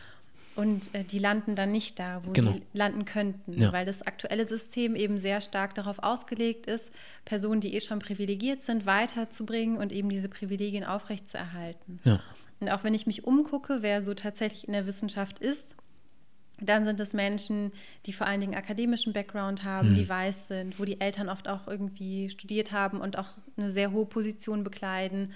[0.54, 2.52] Und äh, die landen dann nicht da, wo genau.
[2.52, 3.72] sie landen könnten, ja.
[3.72, 6.92] weil das aktuelle System eben sehr stark darauf ausgelegt ist,
[7.24, 12.02] Personen, die eh schon privilegiert sind, weiterzubringen und eben diese Privilegien aufrechtzuerhalten.
[12.04, 12.20] Ja.
[12.60, 15.78] Und auch wenn ich mich umgucke, wer so tatsächlich in der Wissenschaft ist,
[16.62, 17.72] dann sind es Menschen,
[18.06, 19.96] die vor allen Dingen akademischen Background haben, mhm.
[19.96, 23.92] die weiß sind, wo die Eltern oft auch irgendwie studiert haben und auch eine sehr
[23.92, 25.34] hohe Position bekleiden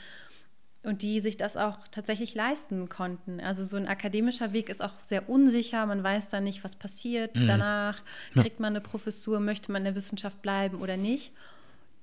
[0.83, 3.39] und die sich das auch tatsächlich leisten konnten.
[3.39, 7.35] Also so ein akademischer Weg ist auch sehr unsicher, man weiß dann nicht, was passiert
[7.35, 7.47] mhm.
[7.47, 8.01] danach,
[8.33, 11.33] kriegt man eine Professur, möchte man in der Wissenschaft bleiben oder nicht.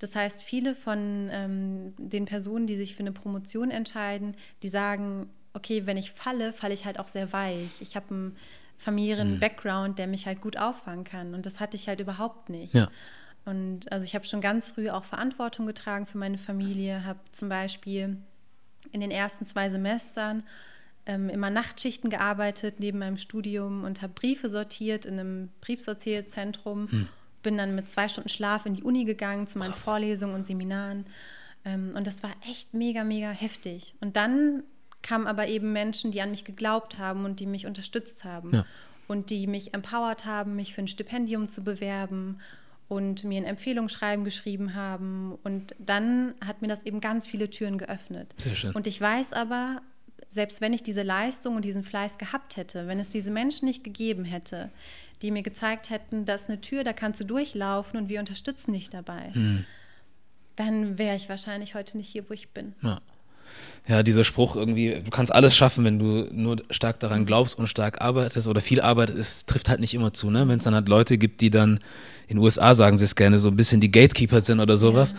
[0.01, 5.31] Das heißt, viele von ähm, den Personen, die sich für eine Promotion entscheiden, die sagen,
[5.55, 7.81] okay, wenn ich falle, falle ich halt auch sehr weich.
[7.81, 8.37] Ich habe einen
[8.83, 9.41] familiären mhm.
[9.41, 11.35] Background, der mich halt gut auffangen kann.
[11.35, 12.75] Und das hatte ich halt überhaupt nicht.
[12.75, 12.89] Ja.
[13.45, 17.49] Und also ich habe schon ganz früh auch Verantwortung getragen für meine Familie, habe zum
[17.49, 18.17] Beispiel
[18.91, 20.43] in den ersten zwei Semestern
[21.07, 26.91] ähm, immer Nachtschichten gearbeitet neben meinem Studium und habe Briefe sortiert in einem Briefsortierzentrum.
[26.91, 27.09] Hm.
[27.43, 29.83] Bin dann mit zwei Stunden Schlaf in die Uni gegangen zu meinen Krass.
[29.83, 31.07] Vorlesungen und Seminaren.
[31.65, 33.95] Ähm, und das war echt mega, mega heftig.
[34.01, 34.63] Und dann
[35.03, 38.55] kamen aber eben Menschen, die an mich geglaubt haben und die mich unterstützt haben.
[38.55, 38.67] Ja.
[39.09, 42.39] Und die mich empowert haben, mich für ein Stipendium zu bewerben
[42.89, 45.39] und mir ein Empfehlungsschreiben geschrieben haben.
[45.43, 48.35] Und dann hat mir das eben ganz viele Türen geöffnet.
[48.39, 48.73] Sehr schön.
[48.73, 49.83] Und ich weiß aber,
[50.29, 53.85] selbst wenn ich diese Leistung und diesen Fleiß gehabt hätte, wenn es diese Menschen nicht
[53.85, 54.71] gegeben hätte,
[55.21, 58.89] die mir gezeigt hätten, dass eine Tür, da kannst du durchlaufen und wir unterstützen dich
[58.89, 59.65] dabei, hm.
[60.57, 62.75] dann wäre ich wahrscheinlich heute nicht hier, wo ich bin.
[62.83, 63.01] Ja
[63.89, 67.67] ja, dieser Spruch irgendwie, du kannst alles schaffen, wenn du nur stark daran glaubst und
[67.67, 70.47] stark arbeitest oder viel arbeitest, es trifft halt nicht immer zu, ne?
[70.47, 71.81] Wenn es dann halt Leute gibt, die dann
[72.29, 75.13] in den USA sagen sie es gerne, so ein bisschen die Gatekeeper sind oder sowas,
[75.13, 75.19] ja.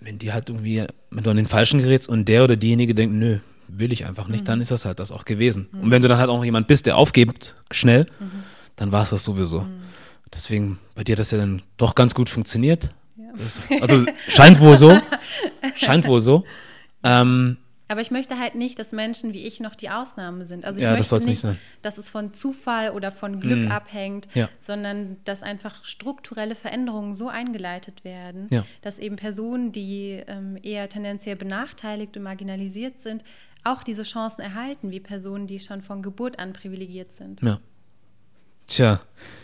[0.00, 3.14] wenn die halt irgendwie, wenn du an den Falschen gerätst und der oder diejenige denkt,
[3.14, 3.38] nö,
[3.68, 4.46] will ich einfach nicht, mhm.
[4.46, 5.68] dann ist das halt das auch gewesen.
[5.72, 5.80] Mhm.
[5.80, 8.44] Und wenn du dann halt auch noch jemand bist, der aufgibt, schnell, mhm.
[8.76, 9.62] dann war es das sowieso.
[9.62, 9.82] Mhm.
[10.34, 12.90] Deswegen, bei dir hat das ja dann doch ganz gut funktioniert.
[13.16, 13.24] Ja.
[13.38, 14.98] Das, also scheint wohl so.
[15.76, 16.44] scheint wohl so.
[17.06, 17.56] Ähm,
[17.88, 20.64] aber ich möchte halt nicht, dass Menschen wie ich noch die Ausnahme sind.
[20.64, 23.70] Also ich ja, möchte das nicht, nicht dass es von Zufall oder von Glück mhm.
[23.70, 24.48] abhängt, ja.
[24.58, 28.64] sondern dass einfach strukturelle Veränderungen so eingeleitet werden, ja.
[28.82, 33.22] dass eben Personen, die ähm, eher tendenziell benachteiligt und marginalisiert sind,
[33.62, 37.40] auch diese Chancen erhalten, wie Personen, die schon von Geburt an privilegiert sind.
[37.42, 37.60] Ja.
[38.66, 39.00] Tja,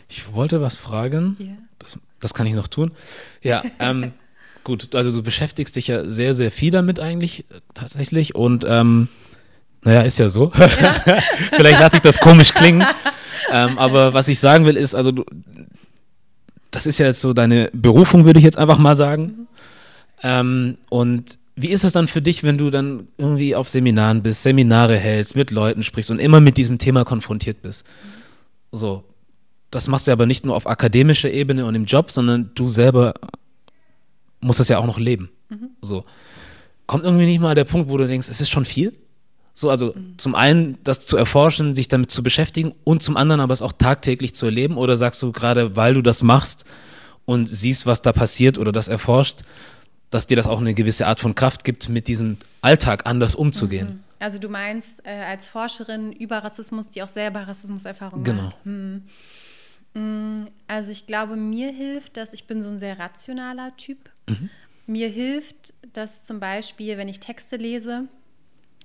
[0.08, 1.36] ich wollte was fragen.
[1.38, 1.58] Yeah.
[1.78, 2.90] Das, das kann ich noch tun.
[3.40, 4.12] Ja, ähm,
[4.64, 9.08] Gut, also du beschäftigst dich ja sehr, sehr viel damit eigentlich äh, tatsächlich und ähm,
[9.84, 10.52] naja, ist ja so.
[10.56, 10.94] Ja.
[11.56, 12.86] Vielleicht lasse ich das komisch klingen.
[13.50, 15.24] ähm, aber was ich sagen will, ist, also du,
[16.70, 19.48] das ist ja jetzt so deine Berufung, würde ich jetzt einfach mal sagen.
[20.22, 24.42] Ähm, und wie ist das dann für dich, wenn du dann irgendwie auf Seminaren bist,
[24.42, 27.84] Seminare hältst, mit Leuten sprichst und immer mit diesem Thema konfrontiert bist?
[28.70, 29.02] So,
[29.70, 33.14] das machst du aber nicht nur auf akademischer Ebene und im Job, sondern du selber
[34.42, 35.30] muss das ja auch noch leben.
[35.48, 35.70] Mhm.
[35.80, 36.04] So.
[36.86, 38.92] Kommt irgendwie nicht mal der Punkt, wo du denkst, es ist schon viel?
[39.54, 40.14] So, also mhm.
[40.18, 43.72] zum einen das zu erforschen, sich damit zu beschäftigen und zum anderen aber es auch
[43.72, 46.64] tagtäglich zu erleben oder sagst du gerade, weil du das machst
[47.24, 49.40] und siehst, was da passiert oder das erforscht,
[50.10, 53.88] dass dir das auch eine gewisse Art von Kraft gibt, mit diesem Alltag anders umzugehen?
[53.88, 54.00] Mhm.
[54.22, 58.44] Also du meinst äh, als Forscherin über Rassismus, die auch selber Rassismuserfahrungen genau.
[58.44, 58.56] hat.
[58.64, 59.02] Hm.
[59.94, 64.11] Mm, also ich glaube, mir hilft, dass ich bin so ein sehr rationaler Typ.
[64.28, 64.50] Mhm.
[64.86, 68.08] Mir hilft, dass zum Beispiel, wenn ich Texte lese,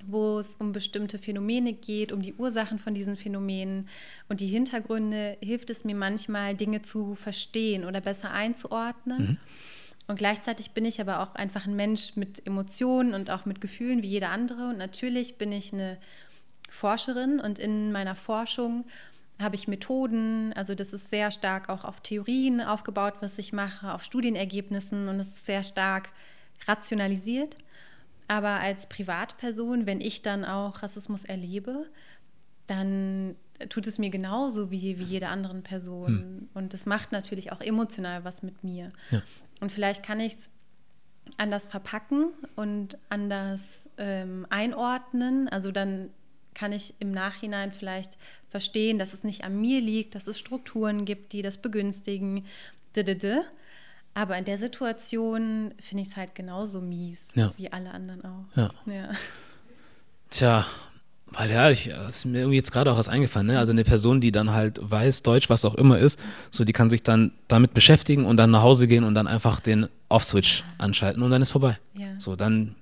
[0.06, 3.90] wo es um bestimmte Phänomene geht, um die Ursachen von diesen Phänomenen
[4.30, 9.22] und die Hintergründe, hilft es mir manchmal, Dinge zu verstehen oder besser einzuordnen.
[9.22, 9.38] Mhm.
[10.08, 14.04] Und gleichzeitig bin ich aber auch einfach ein Mensch mit Emotionen und auch mit Gefühlen
[14.04, 14.70] wie jeder andere.
[14.70, 15.98] Und natürlich bin ich eine
[16.70, 18.86] Forscherin und in meiner Forschung
[19.40, 23.94] habe ich Methoden, also das ist sehr stark auch auf Theorien aufgebaut, was ich mache,
[23.94, 26.10] auf Studienergebnissen und es ist sehr stark
[26.68, 27.56] rationalisiert.
[28.28, 31.86] Aber als Privatperson, wenn ich dann auch Rassismus erlebe,
[32.66, 33.36] dann
[33.70, 36.08] tut es mir genauso wie, wie jede anderen Person.
[36.08, 36.50] Hm.
[36.54, 38.92] Und das macht natürlich auch emotional was mit mir.
[39.12, 39.22] Ja.
[39.62, 40.50] Und vielleicht kann ich es
[41.38, 45.48] anders verpacken und anders ähm, einordnen.
[45.50, 46.10] Also dann
[46.58, 48.18] kann ich im Nachhinein vielleicht
[48.50, 52.46] verstehen, dass es nicht an mir liegt, dass es Strukturen gibt, die das begünstigen.
[54.16, 57.54] Aber in der Situation finde ich es halt genauso mies ja.
[57.58, 58.46] wie alle anderen auch.
[58.56, 58.72] Ja.
[58.88, 59.10] ja.
[60.32, 60.66] Tja,
[61.28, 63.60] weil ja, ich, ist mir irgendwie jetzt gerade auch was eingefallen, ne?
[63.60, 66.18] Also eine Person, die dann halt weiß, Deutsch, was auch immer ist,
[66.50, 69.60] so die kann sich dann damit beschäftigen und dann nach Hause gehen und dann einfach
[69.60, 71.78] den Off-Switch anschalten und dann ist vorbei.
[71.94, 72.08] Ja.
[72.18, 72.76] So, dann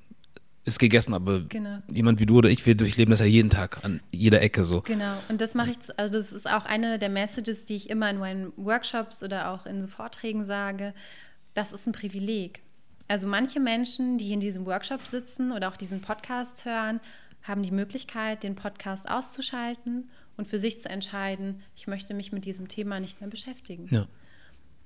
[0.66, 1.78] ist gegessen, aber genau.
[1.92, 4.82] jemand wie du oder ich, wir durchleben das ja jeden Tag an jeder Ecke so.
[4.82, 8.10] Genau, und das mache ich, also das ist auch eine der Messages, die ich immer
[8.10, 10.94] in meinen Workshops oder auch in Vorträgen sage,
[11.54, 12.62] das ist ein Privileg.
[13.08, 17.00] Also manche Menschen, die in diesem Workshop sitzen oder auch diesen Podcast hören,
[17.44, 22.46] haben die Möglichkeit, den Podcast auszuschalten und für sich zu entscheiden, ich möchte mich mit
[22.46, 23.88] diesem Thema nicht mehr beschäftigen.
[23.92, 24.08] Ja.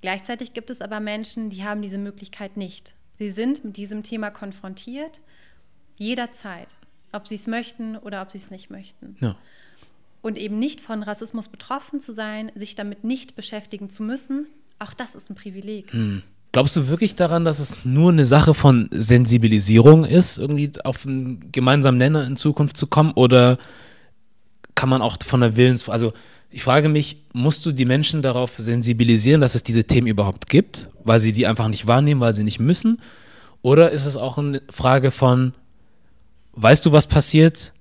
[0.01, 2.93] Gleichzeitig gibt es aber Menschen, die haben diese Möglichkeit nicht.
[3.17, 5.21] Sie sind mit diesem Thema konfrontiert,
[5.99, 6.69] jederzeit,
[7.11, 9.15] ob sie es möchten oder ob sie es nicht möchten.
[9.19, 9.35] Ja.
[10.21, 14.47] Und eben nicht von Rassismus betroffen zu sein, sich damit nicht beschäftigen zu müssen,
[14.79, 15.93] auch das ist ein Privileg.
[15.93, 16.23] Hm.
[16.51, 21.51] Glaubst du wirklich daran, dass es nur eine Sache von Sensibilisierung ist, irgendwie auf einen
[21.51, 23.11] gemeinsamen Nenner in Zukunft zu kommen?
[23.11, 23.59] Oder
[24.73, 26.11] kann man auch von der Willens, also
[26.49, 30.89] ich frage mich, musst du die Menschen darauf sensibilisieren, dass es diese Themen überhaupt gibt,
[31.03, 32.99] weil sie die einfach nicht wahrnehmen, weil sie nicht müssen?
[33.61, 35.53] Oder ist es auch eine Frage von,
[36.61, 37.73] weißt du, was passiert?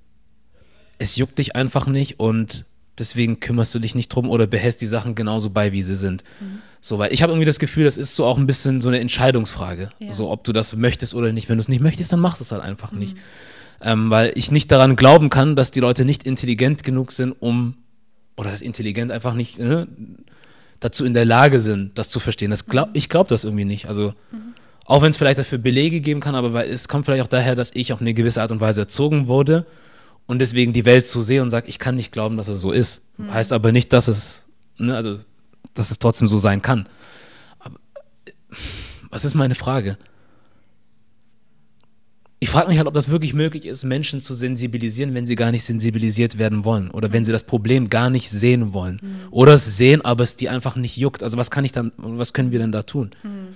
[0.98, 2.64] Es juckt dich einfach nicht und
[2.98, 6.24] deswegen kümmerst du dich nicht drum oder behältst die Sachen genauso bei, wie sie sind.
[6.40, 6.60] Mhm.
[6.80, 9.00] So, weil ich habe irgendwie das Gefühl, das ist so auch ein bisschen so eine
[9.00, 9.90] Entscheidungsfrage.
[9.98, 10.12] Ja.
[10.12, 11.48] So, ob du das möchtest oder nicht.
[11.48, 12.98] Wenn du es nicht möchtest, dann machst du es halt einfach mhm.
[12.98, 13.16] nicht.
[13.80, 17.76] Ähm, weil ich nicht daran glauben kann, dass die Leute nicht intelligent genug sind, um,
[18.36, 19.86] oder das intelligent einfach nicht ne,
[20.80, 22.50] dazu in der Lage sind, das zu verstehen.
[22.50, 22.94] Das glaub, mhm.
[22.94, 23.86] ich glaube das irgendwie nicht.
[23.86, 24.54] Also, mhm.
[24.89, 27.55] Auch wenn es vielleicht dafür Belege geben kann, aber weil es kommt vielleicht auch daher,
[27.55, 29.66] dass ich auf eine gewisse Art und Weise erzogen wurde
[30.26, 32.72] und deswegen die Welt so sehe und sage, ich kann nicht glauben, dass es so
[32.72, 33.03] ist.
[33.18, 33.34] Mhm.
[33.34, 34.47] Heißt aber nicht, dass es,
[34.78, 35.18] ne, also,
[35.74, 36.89] dass es trotzdem so sein kann.
[37.59, 37.76] Aber,
[39.11, 39.99] was ist meine Frage?
[42.41, 45.51] Ich frage mich halt, ob das wirklich möglich ist, Menschen zu sensibilisieren, wenn sie gar
[45.51, 49.18] nicht sensibilisiert werden wollen oder wenn sie das Problem gar nicht sehen wollen mhm.
[49.32, 51.22] oder es sehen, aber es die einfach nicht juckt.
[51.22, 53.11] Also was kann ich dann, was können wir denn da tun?
[53.22, 53.49] Mhm.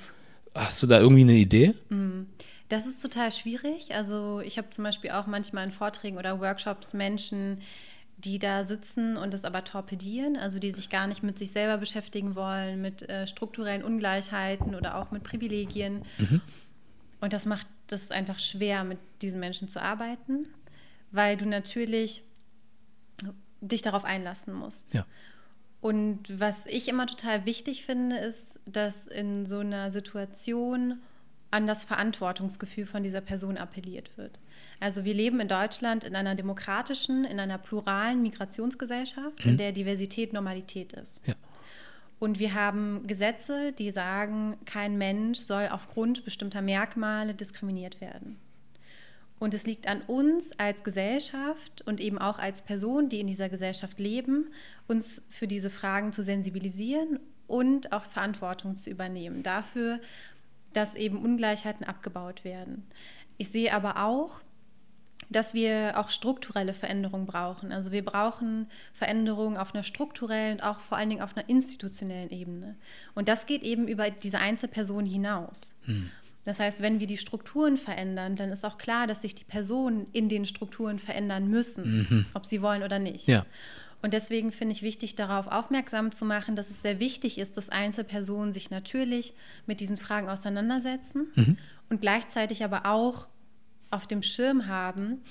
[0.55, 1.75] Hast du da irgendwie eine Idee?
[1.89, 2.27] Mhm.
[2.69, 3.95] Das ist total schwierig.
[3.95, 7.61] Also ich habe zum Beispiel auch manchmal in Vorträgen oder Workshops Menschen,
[8.17, 11.77] die da sitzen und das aber torpedieren, also die sich gar nicht mit sich selber
[11.79, 16.05] beschäftigen wollen, mit äh, strukturellen Ungleichheiten oder auch mit Privilegien.
[16.19, 16.41] Mhm.
[17.21, 20.47] Und das macht das einfach schwer, mit diesen Menschen zu arbeiten,
[21.11, 22.23] weil du natürlich
[23.61, 24.95] dich darauf einlassen musst.
[24.95, 25.07] Ja.
[25.83, 31.01] Und was ich immer total wichtig finde, ist, dass in so einer Situation
[31.51, 34.39] an das Verantwortungsgefühl von dieser Person appelliert wird.
[34.79, 39.51] Also wir leben in Deutschland in einer demokratischen, in einer pluralen Migrationsgesellschaft, mhm.
[39.51, 41.21] in der Diversität Normalität ist.
[41.27, 41.35] Ja.
[42.21, 48.39] Und wir haben Gesetze, die sagen, kein Mensch soll aufgrund bestimmter Merkmale diskriminiert werden.
[49.43, 53.49] Und es liegt an uns als Gesellschaft und eben auch als Person, die in dieser
[53.49, 54.53] Gesellschaft leben,
[54.87, 57.19] uns für diese Fragen zu sensibilisieren
[57.49, 59.99] und auch Verantwortung zu übernehmen dafür,
[60.75, 62.87] dass eben Ungleichheiten abgebaut werden.
[63.37, 64.43] Ich sehe aber auch,
[65.29, 67.73] dass wir auch strukturelle Veränderungen brauchen.
[67.73, 72.77] Also wir brauchen Veränderungen auf einer strukturellen auch vor allen Dingen auf einer institutionellen Ebene.
[73.17, 75.75] Und das geht eben über diese Einzelperson hinaus.
[75.87, 76.13] Hm.
[76.45, 80.07] Das heißt, wenn wir die Strukturen verändern, dann ist auch klar, dass sich die Personen
[80.13, 82.27] in den Strukturen verändern müssen, mhm.
[82.35, 83.29] ob sie wollen oder nicht.
[83.29, 83.47] Ja.
[84.03, 87.69] Und deswegen finde ich wichtig, darauf aufmerksam zu machen, dass es sehr wichtig ist, dass
[87.69, 89.35] Einzelpersonen sich natürlich
[89.67, 91.57] mit diesen Fragen auseinandersetzen mhm.
[91.89, 93.29] und gleichzeitig aber auch
[93.91, 95.23] auf dem Schirm haben,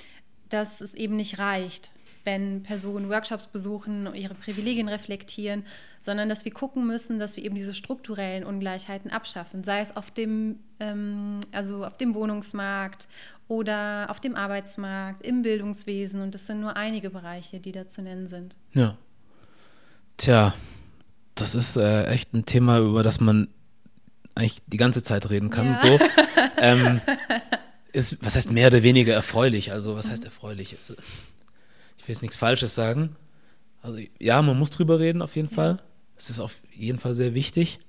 [0.47, 1.91] dass es eben nicht reicht,
[2.23, 5.65] wenn Personen Workshops besuchen und ihre Privilegien reflektieren,
[5.99, 10.11] sondern dass wir gucken müssen, dass wir eben diese strukturellen Ungleichheiten abschaffen, sei es auf
[10.11, 13.07] dem, ähm, also auf dem Wohnungsmarkt
[13.47, 16.21] oder auf dem Arbeitsmarkt, im Bildungswesen.
[16.21, 18.55] Und das sind nur einige Bereiche, die da zu nennen sind.
[18.73, 18.97] Ja.
[20.17, 20.53] Tja,
[21.35, 23.47] das ist äh, echt ein Thema, über das man
[24.35, 25.65] eigentlich die ganze Zeit reden kann.
[25.65, 25.79] Ja.
[25.81, 25.99] So.
[26.57, 27.01] ähm,
[27.91, 29.71] ist, was heißt mehr oder weniger erfreulich?
[29.71, 30.73] Also, was heißt erfreulich?
[30.73, 30.95] Ist,
[32.01, 33.15] ich will jetzt nichts Falsches sagen,
[33.83, 35.55] Also ja, man muss drüber reden auf jeden ja.
[35.55, 35.79] Fall.
[36.17, 37.79] Es ist auf jeden Fall sehr wichtig.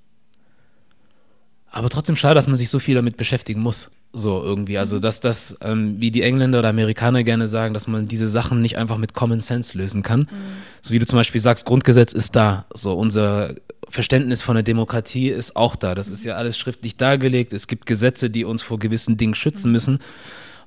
[1.70, 3.90] Aber trotzdem schade, dass man sich so viel damit beschäftigen muss.
[4.12, 4.76] So irgendwie.
[4.76, 5.00] Also, mhm.
[5.00, 8.76] dass das, ähm, wie die Engländer oder Amerikaner gerne sagen, dass man diese Sachen nicht
[8.76, 10.20] einfach mit Common Sense lösen kann.
[10.20, 10.26] Mhm.
[10.82, 12.66] So wie du zum Beispiel sagst, Grundgesetz ist da.
[12.74, 13.54] So unser
[13.88, 15.94] Verständnis von der Demokratie ist auch da.
[15.94, 17.54] Das ist ja alles schriftlich dargelegt.
[17.54, 19.72] Es gibt Gesetze, die uns vor gewissen Dingen schützen mhm.
[19.72, 19.98] müssen.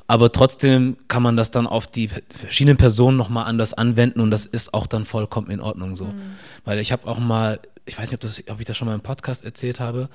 [0.08, 4.46] Aber trotzdem kann man das dann auf die verschiedenen Personen nochmal anders anwenden und das
[4.46, 6.06] ist auch dann vollkommen in Ordnung so.
[6.06, 6.22] Mhm.
[6.64, 8.94] Weil ich habe auch mal, ich weiß nicht, ob, das, ob ich das schon mal
[8.94, 10.10] im Podcast erzählt habe,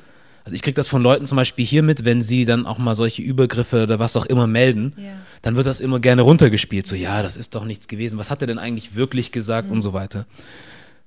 [0.45, 2.95] also ich kriege das von Leuten zum Beispiel hier mit, wenn sie dann auch mal
[2.95, 5.12] solche Übergriffe oder was auch immer melden, ja.
[5.43, 6.86] dann wird das immer gerne runtergespielt.
[6.86, 8.18] So, ja, das ist doch nichts gewesen.
[8.18, 9.74] Was hat er denn eigentlich wirklich gesagt mhm.
[9.74, 10.26] und so weiter.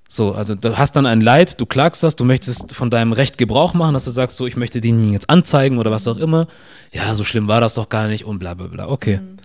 [0.09, 3.37] So, also du hast dann ein Leid, du klagst das, du möchtest von deinem Recht
[3.37, 6.47] Gebrauch machen, dass du sagst, so, ich möchte denjenigen jetzt anzeigen oder was auch immer.
[6.91, 8.87] Ja, so schlimm war das doch gar nicht und bla bla bla.
[8.89, 9.17] Okay.
[9.17, 9.37] Mhm.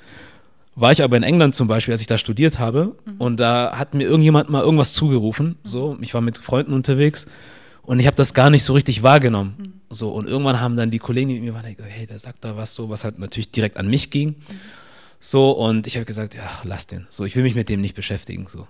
[0.75, 3.15] War ich aber in England zum Beispiel, als ich da studiert habe, mhm.
[3.19, 5.57] und da hat mir irgendjemand mal irgendwas zugerufen.
[5.65, 7.27] So, ich war mit Freunden unterwegs
[7.83, 9.55] und ich habe das gar nicht so richtig wahrgenommen.
[9.59, 9.73] Mhm.
[9.91, 12.75] So, und irgendwann haben dann die Kollegen mit mir waren, hey, der sagt da was
[12.75, 14.29] so, was halt natürlich direkt an mich ging.
[14.29, 14.61] Mhm.
[15.19, 17.07] So, und ich habe gesagt, ja, lass den.
[17.11, 18.47] So, ich will mich mit dem nicht beschäftigen.
[18.49, 18.69] So.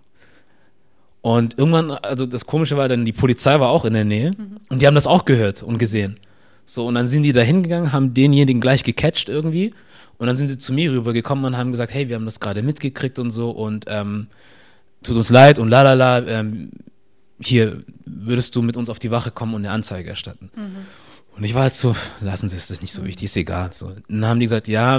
[1.29, 4.57] Und irgendwann, also das Komische war dann, die Polizei war auch in der Nähe mhm.
[4.71, 6.19] und die haben das auch gehört und gesehen.
[6.65, 9.75] So, und dann sind die da hingegangen, haben denjenigen gleich gecatcht irgendwie.
[10.17, 12.63] Und dann sind sie zu mir rübergekommen und haben gesagt, hey, wir haben das gerade
[12.63, 14.29] mitgekriegt und so und ähm,
[15.03, 16.71] tut uns leid und lalala, ähm,
[17.43, 20.51] hier würdest du mit uns auf die Wache kommen und eine Anzeige erstatten.
[20.57, 20.87] Mhm.
[21.37, 23.73] Und ich war halt so, lassen Sie es, das ist nicht so wichtig, ist egal.
[23.75, 24.99] So, dann haben die gesagt, ja,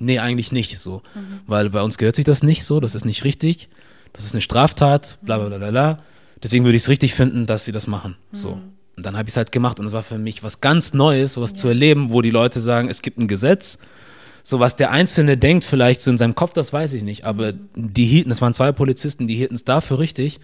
[0.00, 1.02] nee, eigentlich nicht so.
[1.14, 1.40] Mhm.
[1.46, 3.70] Weil bei uns gehört sich das nicht so, das ist nicht richtig,
[4.12, 5.98] das ist eine Straftat, bla bla bla bla.
[6.42, 8.16] Deswegen würde ich es richtig finden, dass sie das machen.
[8.32, 8.56] So.
[8.56, 8.62] Mhm.
[8.96, 11.34] Und dann habe ich es halt gemacht und es war für mich was ganz Neues,
[11.34, 11.56] sowas ja.
[11.56, 13.78] zu erleben, wo die Leute sagen, es gibt ein Gesetz.
[14.44, 17.24] So was der Einzelne denkt, vielleicht so in seinem Kopf, das weiß ich nicht.
[17.24, 17.94] Aber mhm.
[17.94, 20.40] die hielten, es waren zwei Polizisten, die hielten es dafür richtig,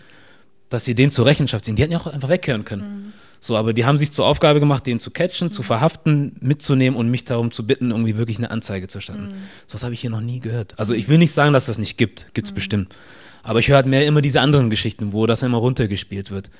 [0.71, 1.77] dass sie den zur Rechenschaft ziehen.
[1.77, 2.83] Die hätten ja auch einfach weghören können.
[2.83, 3.13] Mhm.
[3.41, 5.53] So, aber die haben sich zur Aufgabe gemacht, den zu catchen, mhm.
[5.53, 9.29] zu verhaften, mitzunehmen und mich darum zu bitten, irgendwie wirklich eine Anzeige zu erstatten.
[9.29, 9.35] Mhm.
[9.67, 10.75] So was habe ich hier noch nie gehört.
[10.77, 12.35] Also ich will nicht sagen, dass das nicht gibt.
[12.35, 12.57] Gibt es mhm.
[12.57, 12.97] bestimmt.
[13.43, 16.51] Aber ich höre halt mehr immer diese anderen Geschichten, wo das immer runtergespielt wird.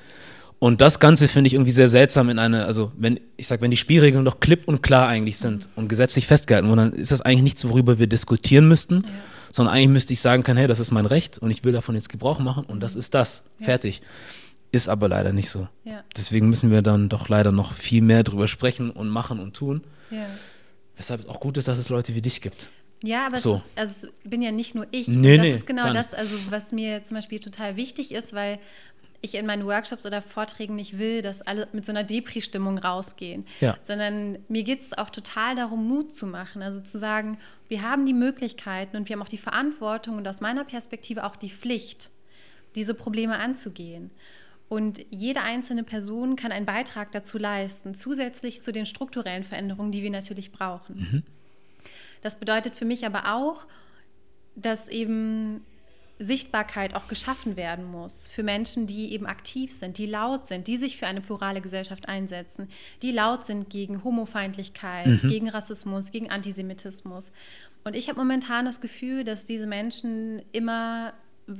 [0.57, 3.71] Und das Ganze finde ich irgendwie sehr seltsam in einer, also wenn, ich sag, wenn
[3.71, 5.71] die Spielregeln doch klipp und klar eigentlich sind mhm.
[5.75, 9.01] und gesetzlich festgehalten wurden, dann ist das eigentlich nichts, worüber wir diskutieren müssten.
[9.01, 9.09] Ja
[9.51, 11.95] sondern eigentlich müsste ich sagen können, hey, das ist mein Recht und ich will davon
[11.95, 13.43] jetzt Gebrauch machen und das ist das.
[13.59, 13.65] Ja.
[13.65, 14.01] Fertig.
[14.71, 15.67] Ist aber leider nicht so.
[15.83, 16.03] Ja.
[16.15, 19.83] Deswegen müssen wir dann doch leider noch viel mehr drüber sprechen und machen und tun.
[20.11, 20.27] Ja.
[20.95, 22.69] Weshalb es auch gut ist, dass es Leute wie dich gibt.
[23.01, 23.55] Ja, aber so.
[23.55, 25.07] es, ist, also bin ja nicht nur ich.
[25.07, 28.59] Nee, das nee, ist genau das, also was mir zum Beispiel total wichtig ist, weil
[29.21, 33.45] ich in meinen Workshops oder Vorträgen nicht will, dass alle mit so einer Depri-Stimmung rausgehen,
[33.59, 33.77] ja.
[33.81, 36.61] sondern mir geht es auch total darum, Mut zu machen.
[36.61, 40.41] Also zu sagen, wir haben die Möglichkeiten und wir haben auch die Verantwortung und aus
[40.41, 42.09] meiner Perspektive auch die Pflicht,
[42.75, 44.11] diese Probleme anzugehen.
[44.69, 50.03] Und jede einzelne Person kann einen Beitrag dazu leisten, zusätzlich zu den strukturellen Veränderungen, die
[50.03, 50.95] wir natürlich brauchen.
[50.95, 51.23] Mhm.
[52.21, 53.65] Das bedeutet für mich aber auch,
[54.55, 55.65] dass eben
[56.19, 60.75] Sichtbarkeit auch geschaffen werden muss für Menschen, die eben aktiv sind, die laut sind, die
[60.75, 62.69] sich für eine plurale Gesellschaft einsetzen,
[63.01, 65.29] die laut sind gegen Homofeindlichkeit, mhm.
[65.29, 67.31] gegen Rassismus, gegen Antisemitismus.
[67.85, 71.13] Und ich habe momentan das Gefühl, dass diese Menschen immer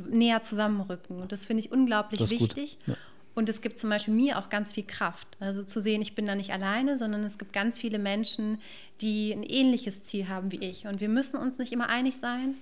[0.10, 1.22] näher zusammenrücken.
[1.22, 2.78] Und das finde ich unglaublich wichtig.
[2.86, 2.96] Ja.
[3.36, 5.28] Und es gibt zum Beispiel mir auch ganz viel Kraft.
[5.40, 8.60] Also zu sehen, ich bin da nicht alleine, sondern es gibt ganz viele Menschen,
[9.02, 10.88] die ein ähnliches Ziel haben wie ich.
[10.88, 12.56] Und wir müssen uns nicht immer einig sein.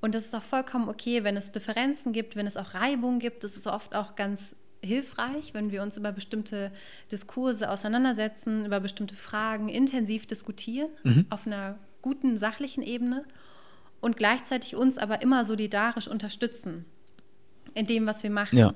[0.00, 3.44] Und das ist auch vollkommen okay, wenn es Differenzen gibt, wenn es auch Reibung gibt.
[3.44, 6.72] Das ist oft auch ganz hilfreich, wenn wir uns über bestimmte
[7.10, 11.26] Diskurse auseinandersetzen, über bestimmte Fragen intensiv diskutieren, mhm.
[11.30, 13.24] auf einer guten, sachlichen Ebene
[14.02, 16.84] und gleichzeitig uns aber immer solidarisch unterstützen
[17.74, 18.58] in dem, was wir machen.
[18.58, 18.74] Ja.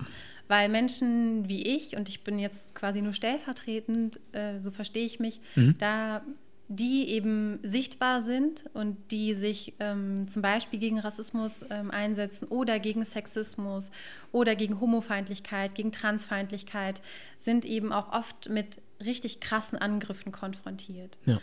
[0.48, 5.20] Weil Menschen wie ich, und ich bin jetzt quasi nur stellvertretend, äh, so verstehe ich
[5.20, 5.74] mich, mhm.
[5.78, 6.22] da
[6.68, 12.80] die eben sichtbar sind und die sich ähm, zum Beispiel gegen Rassismus ähm, einsetzen oder
[12.80, 13.92] gegen Sexismus
[14.32, 17.00] oder gegen Homofeindlichkeit, gegen Transfeindlichkeit,
[17.38, 21.18] sind eben auch oft mit richtig krassen Angriffen konfrontiert.
[21.24, 21.38] Ja.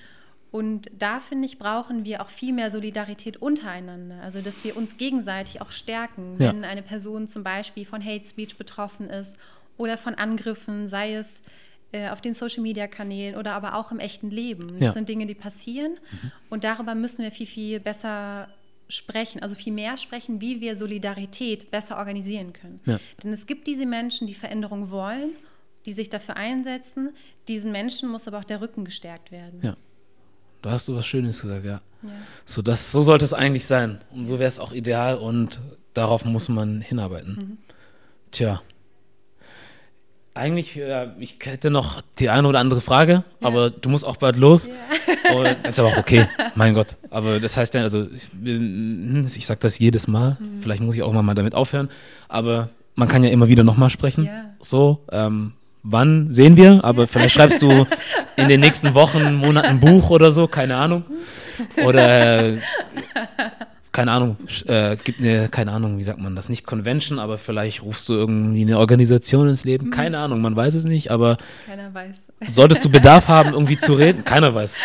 [0.54, 4.22] Und da finde ich, brauchen wir auch viel mehr Solidarität untereinander.
[4.22, 6.49] Also, dass wir uns gegenseitig auch stärken, ja.
[6.49, 9.36] wenn eine Person zum Beispiel von Hate Speech betroffen ist
[9.78, 11.41] oder von Angriffen, sei es
[11.91, 14.74] äh, auf den Social-Media-Kanälen oder aber auch im echten Leben.
[14.74, 14.91] Das ja.
[14.91, 16.32] sind Dinge, die passieren mhm.
[16.51, 18.47] und darüber müssen wir viel, viel besser
[18.88, 22.80] sprechen, also viel mehr sprechen, wie wir Solidarität besser organisieren können.
[22.86, 22.99] Ja.
[23.24, 25.32] Denn es gibt diese Menschen, die Veränderung wollen,
[25.88, 27.10] die sich dafür einsetzen.
[27.47, 29.60] Diesen Menschen muss aber auch der Rücken gestärkt werden.
[29.64, 29.76] Ja.
[30.64, 31.82] Da hast du was Schönes gesagt, ja.
[32.01, 32.09] ja.
[32.45, 33.99] So, das, so sollte es eigentlich sein.
[34.11, 35.59] Und so wäre es auch ideal und
[35.93, 37.34] darauf muss man hinarbeiten.
[37.34, 37.57] Mhm.
[38.32, 38.61] Tja.
[40.34, 43.47] Eigentlich, äh, ich hätte noch die eine oder andere Frage, ja.
[43.47, 44.68] aber du musst auch bald los.
[44.68, 45.36] Ja.
[45.36, 46.95] Und das ist aber auch okay, mein Gott.
[47.09, 50.61] Aber das heißt ja, also ich, hm, ich sage das jedes Mal, mhm.
[50.61, 51.89] vielleicht muss ich auch mal damit aufhören,
[52.30, 54.26] aber man kann ja immer wieder nochmal sprechen.
[54.26, 54.55] Ja.
[54.59, 55.53] So, ähm,
[55.84, 57.86] wann sehen wir, aber vielleicht schreibst du
[58.36, 61.03] in den nächsten Wochen, Monaten ein Buch oder so, keine Ahnung.
[61.86, 62.57] Oder
[63.93, 67.84] keine Ahnung, äh, gibt eine, keine Ahnung, wie sagt man das, nicht Convention, aber vielleicht
[67.84, 69.91] rufst du irgendwie eine Organisation ins Leben, mhm.
[69.91, 72.15] keine Ahnung, man weiß es nicht, aber keiner weiß.
[72.47, 74.79] solltest du Bedarf haben, irgendwie zu reden, keiner weiß.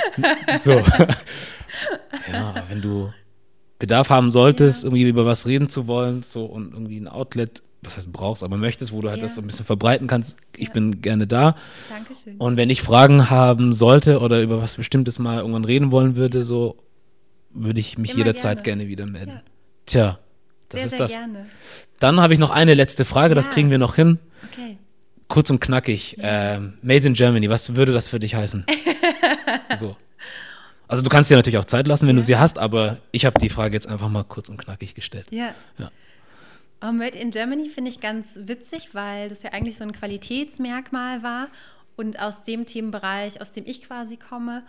[0.59, 0.73] So.
[2.33, 3.11] ja, wenn du
[3.79, 4.89] Bedarf haben solltest, ja.
[4.89, 8.57] irgendwie über was reden zu wollen, so und irgendwie ein Outlet, was heißt brauchst, aber
[8.57, 9.23] möchtest, wo du halt ja.
[9.23, 10.75] das so ein bisschen verbreiten kannst, ich ja.
[10.75, 11.55] bin gerne da.
[11.89, 12.37] Dankeschön.
[12.37, 16.43] Und wenn ich Fragen haben sollte oder über was Bestimmtes mal irgendwann reden wollen würde,
[16.43, 16.77] so
[17.51, 19.31] würde ich mich Immer jederzeit gerne, gerne wieder melden.
[19.31, 19.43] Ja.
[19.87, 20.19] Tja,
[20.69, 21.13] das sehr, ist sehr das.
[21.13, 21.47] Gerne.
[21.99, 24.19] Dann habe ich noch eine letzte Frage, das kriegen wir noch hin.
[24.53, 24.79] Okay.
[25.29, 26.17] Kurz und knackig.
[26.21, 28.65] Ähm, Made in Germany, was würde das für dich heißen?
[29.77, 29.97] so.
[30.89, 33.39] Also du kannst dir natürlich auch Zeit lassen, wenn du sie hast, aber ich habe
[33.39, 35.27] die Frage jetzt einfach mal kurz und knackig gestellt.
[35.31, 35.55] Ja.
[35.79, 35.91] ja.
[36.81, 41.23] Oh, Made in Germany finde ich ganz witzig, weil das ja eigentlich so ein Qualitätsmerkmal
[41.23, 41.49] war
[41.97, 44.63] und aus dem Themenbereich, aus dem ich quasi komme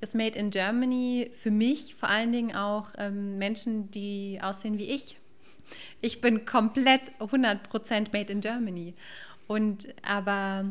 [0.00, 4.90] ist Made in Germany für mich vor allen Dingen auch ähm, Menschen, die aussehen wie
[4.90, 5.18] ich.
[6.00, 8.94] Ich bin komplett 100% Made in Germany.
[9.46, 10.70] Und aber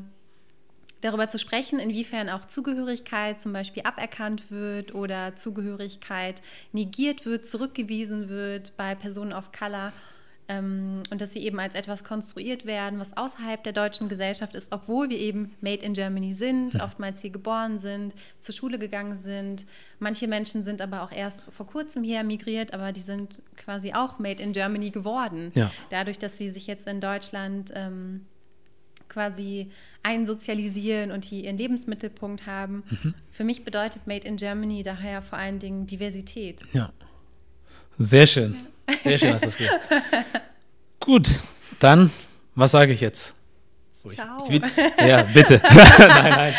[1.02, 6.42] darüber zu sprechen, inwiefern auch Zugehörigkeit zum Beispiel aberkannt wird oder Zugehörigkeit
[6.74, 9.94] negiert wird, zurückgewiesen wird bei Personen of Color
[10.50, 14.72] ähm, und dass sie eben als etwas konstruiert werden, was außerhalb der deutschen Gesellschaft ist,
[14.72, 16.84] obwohl wir eben made in Germany sind, ja.
[16.84, 19.66] oftmals hier geboren sind, zur Schule gegangen sind.
[20.00, 24.18] Manche Menschen sind aber auch erst vor kurzem hier migriert, aber die sind quasi auch
[24.18, 25.52] made in Germany geworden.
[25.54, 25.72] Ja.
[25.92, 28.26] Dadurch, dass sie sich jetzt in Deutschland ähm,
[29.08, 29.70] quasi
[30.02, 32.84] einsozialisieren und hier ihren Lebensmittelpunkt haben.
[32.90, 33.14] Mhm.
[33.32, 36.62] Für mich bedeutet Made in Germany daher vor allen Dingen Diversität.
[36.74, 36.92] Ja.
[37.98, 38.54] Sehr schön.
[38.54, 38.60] Ja.
[39.00, 39.82] Sehr schön hast du das gesagt.
[41.00, 41.40] Gut,
[41.80, 42.12] dann,
[42.56, 43.34] was sage ich jetzt?
[43.92, 44.46] So, Ciao.
[44.50, 45.62] Ich, ich ja, bitte.
[46.00, 46.54] nein, nein.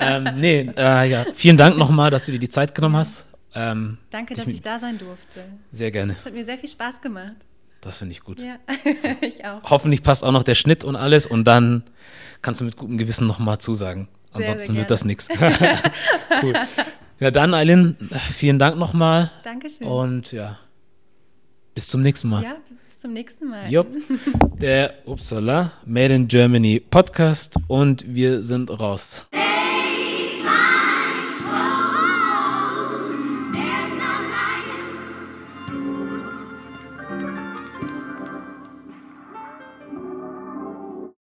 [0.00, 1.26] Ähm, nee, äh, ja.
[1.34, 3.26] Vielen Dank nochmal, dass du dir die Zeit genommen hast.
[3.54, 5.44] Ähm, Danke, dass ich da sein durfte.
[5.70, 6.14] Sehr gerne.
[6.18, 7.34] Es hat mir sehr viel Spaß gemacht.
[7.80, 8.42] Das finde ich gut.
[8.42, 9.08] Ja, so.
[9.20, 9.62] ich auch.
[9.70, 11.84] Hoffentlich passt auch noch der Schnitt und alles und dann
[12.42, 14.08] kannst du mit gutem Gewissen nochmal zusagen.
[14.32, 15.28] Ansonsten sehr, sehr wird das nichts.
[16.42, 16.54] cool.
[17.18, 17.96] Ja, dann, Eileen,
[18.32, 19.30] vielen Dank nochmal.
[19.44, 19.86] Dankeschön.
[19.86, 20.58] Und ja.
[21.74, 22.42] Bis zum nächsten Mal.
[22.42, 22.56] Ja,
[22.88, 23.70] bis zum nächsten Mal.
[23.70, 23.86] Jupp.
[24.60, 29.26] Der Upsala Made in Germany Podcast und wir sind raus.